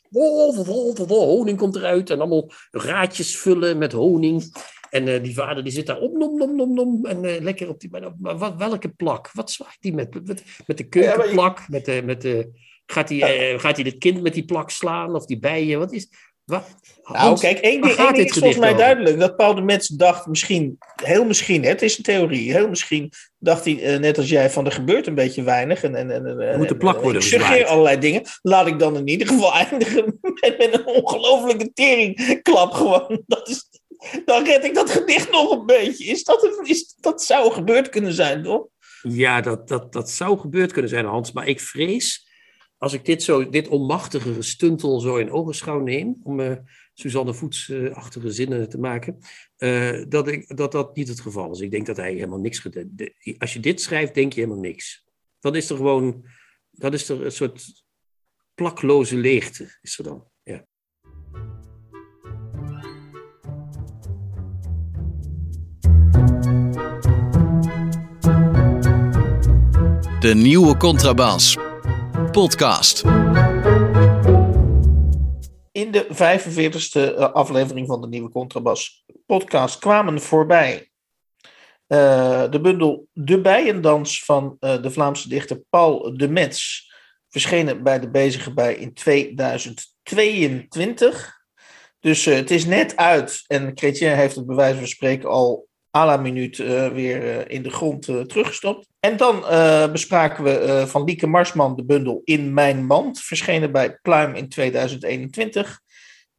[1.08, 2.10] honing komt eruit.
[2.10, 4.52] En allemaal raadjes vullen met honing.
[4.92, 7.06] En eh, die vader die zit daar op, nom, nom, nom, nom.
[7.06, 7.90] En eh, lekker op die.
[7.92, 9.30] Maar, maar wat, welke plak?
[9.34, 10.14] Wat zwaait hij met?
[10.14, 11.66] Met, met de Ja, maar ik- keukenplak?
[11.70, 12.50] Met de, met de,
[12.86, 15.16] gaat, hij, eh, gaat hij het kind met die plak slaan?
[15.16, 15.80] Of die bijen?
[15.80, 16.10] Wat is.
[16.46, 16.64] Wat?
[17.04, 18.82] Nou, Hans, kijk, één ding, gaat één ding is volgens mij over?
[18.82, 19.20] duidelijk.
[19.20, 23.12] Dat Paul de Mets dacht misschien, heel misschien, hè, het is een theorie, heel misschien
[23.38, 25.84] dacht hij, eh, net als jij, van er gebeurt een beetje weinig.
[25.84, 28.22] En, en, en, en, moet de plak en- worden Ik suggereer allerlei dingen.
[28.42, 33.22] Laat ik dan in ieder geval eindigen met, met een ongelofelijke teringklap gewoon.
[33.28, 33.70] Dat is,
[34.26, 36.06] dan red ik dat gedicht nog een beetje.
[36.06, 38.68] Is dat, een- is, dat zou gebeurd kunnen zijn, toch?
[39.02, 41.32] Ja, dat, dat, dat zou gebeurd kunnen zijn, Hans.
[41.32, 42.28] Maar ik vrees,
[42.78, 46.58] als ik dit, zo, dit onmachtige gestuntel zo in ogenschouw neem, om eh,
[46.94, 49.18] Suzanne Voets-achtige zinnen te maken,
[49.58, 51.60] eh, dat, ik, dat dat niet het geval is.
[51.60, 52.68] Ik denk dat hij helemaal niks...
[53.38, 55.06] Als je dit schrijft, denk je helemaal niks.
[55.40, 56.26] Dan is er gewoon...
[56.72, 57.84] Dan is er een soort
[58.54, 60.31] plakloze leegte, is er dan.
[70.22, 71.58] De nieuwe contrabas.
[72.32, 73.04] Podcast.
[75.72, 80.92] In de 45ste aflevering van de nieuwe Contrabas podcast kwamen voorbij
[81.88, 86.92] uh, de bundel De Bijendans van uh, de Vlaamse dichter Paul de Mets,
[87.30, 91.40] verschenen bij de Bezige Bij in 2022.
[92.00, 95.68] Dus het is net uit en Chrétien heeft het bij wijze van spreken al
[95.98, 96.58] à la minuut
[96.94, 98.91] weer in de grond teruggestopt.
[99.02, 99.42] En dan
[99.92, 105.82] bespraken we van Lieke Marsman de bundel In Mijn Mand, verschenen bij Pluim in 2021.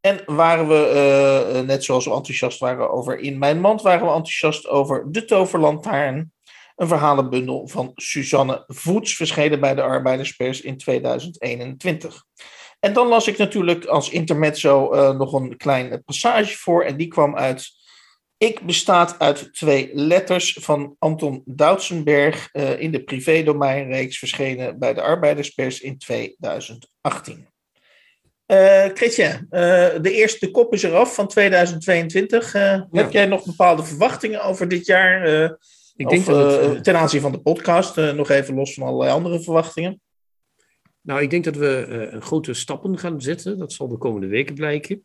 [0.03, 4.13] En waren we, uh, net zoals we enthousiast waren over In Mijn Mand, waren we
[4.13, 6.33] enthousiast over De Toverlantaarn.
[6.77, 12.25] Een verhalenbundel van Suzanne Voets, verschenen bij de Arbeiderspers in 2021.
[12.81, 16.85] En dan las ik natuurlijk als intermezzo uh, nog een klein passage voor.
[16.85, 17.71] En die kwam uit
[18.43, 25.03] Ik bestaat uit twee letters van Anton Doutsenberg uh, in de privédomeinreeks verschenen bij de
[25.03, 27.47] Arbeiderspers in 2018.
[28.47, 29.49] Uh, Christian, uh,
[30.01, 32.55] de eerste kop is eraf van 2022.
[32.55, 32.87] Uh, ja.
[32.91, 35.27] Heb jij nog bepaalde verwachtingen over dit jaar?
[35.97, 39.11] Ik of, denk dat het, ten aanzien van de podcast, nog even los van allerlei
[39.11, 40.01] andere verwachtingen.
[41.01, 43.59] Nou, ik denk dat we grote stappen gaan zetten.
[43.59, 45.05] Dat zal de komende weken blijken.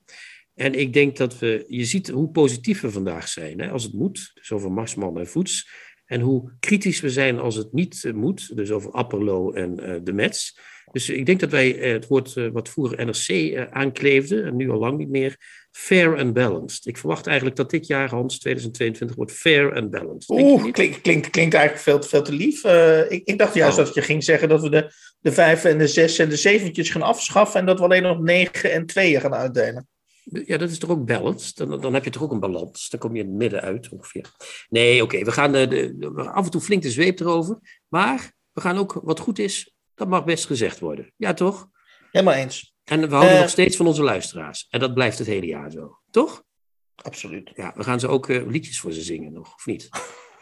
[0.58, 3.94] En ik denk dat we, je ziet hoe positief we vandaag zijn, hè, als het
[3.94, 4.32] moet.
[4.34, 5.70] Dus over Marsman en Voets.
[6.06, 8.56] En hoe kritisch we zijn als het niet moet.
[8.56, 10.56] Dus over Apperlo en de Mets.
[10.92, 14.56] Dus ik denk dat wij eh, het woord eh, wat vroeger NRC eh, aankleefde, en
[14.56, 15.36] nu al lang niet meer,
[15.72, 16.86] fair and balanced.
[16.86, 20.30] Ik verwacht eigenlijk dat dit jaar, Hans, 2022, wordt fair and balanced.
[20.30, 22.64] Oeh, klinkt, klinkt, klinkt eigenlijk veel, veel te lief.
[23.10, 23.86] ik, ik, dacht juist oh.
[23.86, 26.90] dat je ging zeggen dat we de, de vijf en de zes en de zeventjes
[26.90, 29.88] gaan afschaffen en dat we alleen nog negen en tweeën gaan uitdelen.
[30.30, 31.58] Ja, dat is toch ook balanced?
[31.58, 32.90] Dan, dan heb je toch ook een balans?
[32.90, 34.32] Dan kom je in het midden uit ongeveer.
[34.70, 37.60] Nee, oké, we gaan de, de, af en toe flink de zweep erover.
[37.88, 41.14] Maar we gaan ook, wat goed is, dat mag best gezegd worden.
[41.16, 41.68] Ja, toch?
[42.12, 42.76] Helemaal eens.
[42.84, 44.68] En we houden uh, nog steeds van onze luisteraars.
[44.70, 46.00] En dat blijft het hele jaar zo.
[46.12, 46.44] Toch?
[46.96, 47.52] Absoluut.
[47.56, 49.90] Ja, we gaan ze ook uh, liedjes voor ze zingen nog, of niet?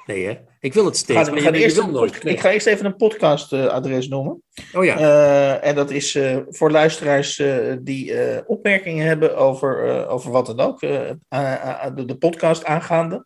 [0.05, 0.33] Nee, hè?
[0.59, 1.29] Ik wil het steeds.
[1.29, 2.25] Eerst nooit.
[2.25, 4.41] Ik ga eerst even een podcastadres uh, noemen.
[4.73, 4.99] Oh ja.
[4.99, 7.43] Uh, en dat is uh, voor luisteraars
[7.81, 8.13] die
[8.47, 11.17] opmerkingen hebben over, over wat dan ook, de,
[12.05, 13.25] de, podcast aangaande.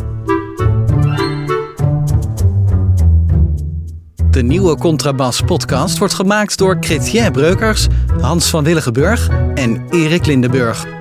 [4.30, 7.86] De nieuwe Contrabas podcast wordt gemaakt door Chrétien Breukers,
[8.20, 10.99] Hans van Willigenburg en Erik Lindenburg.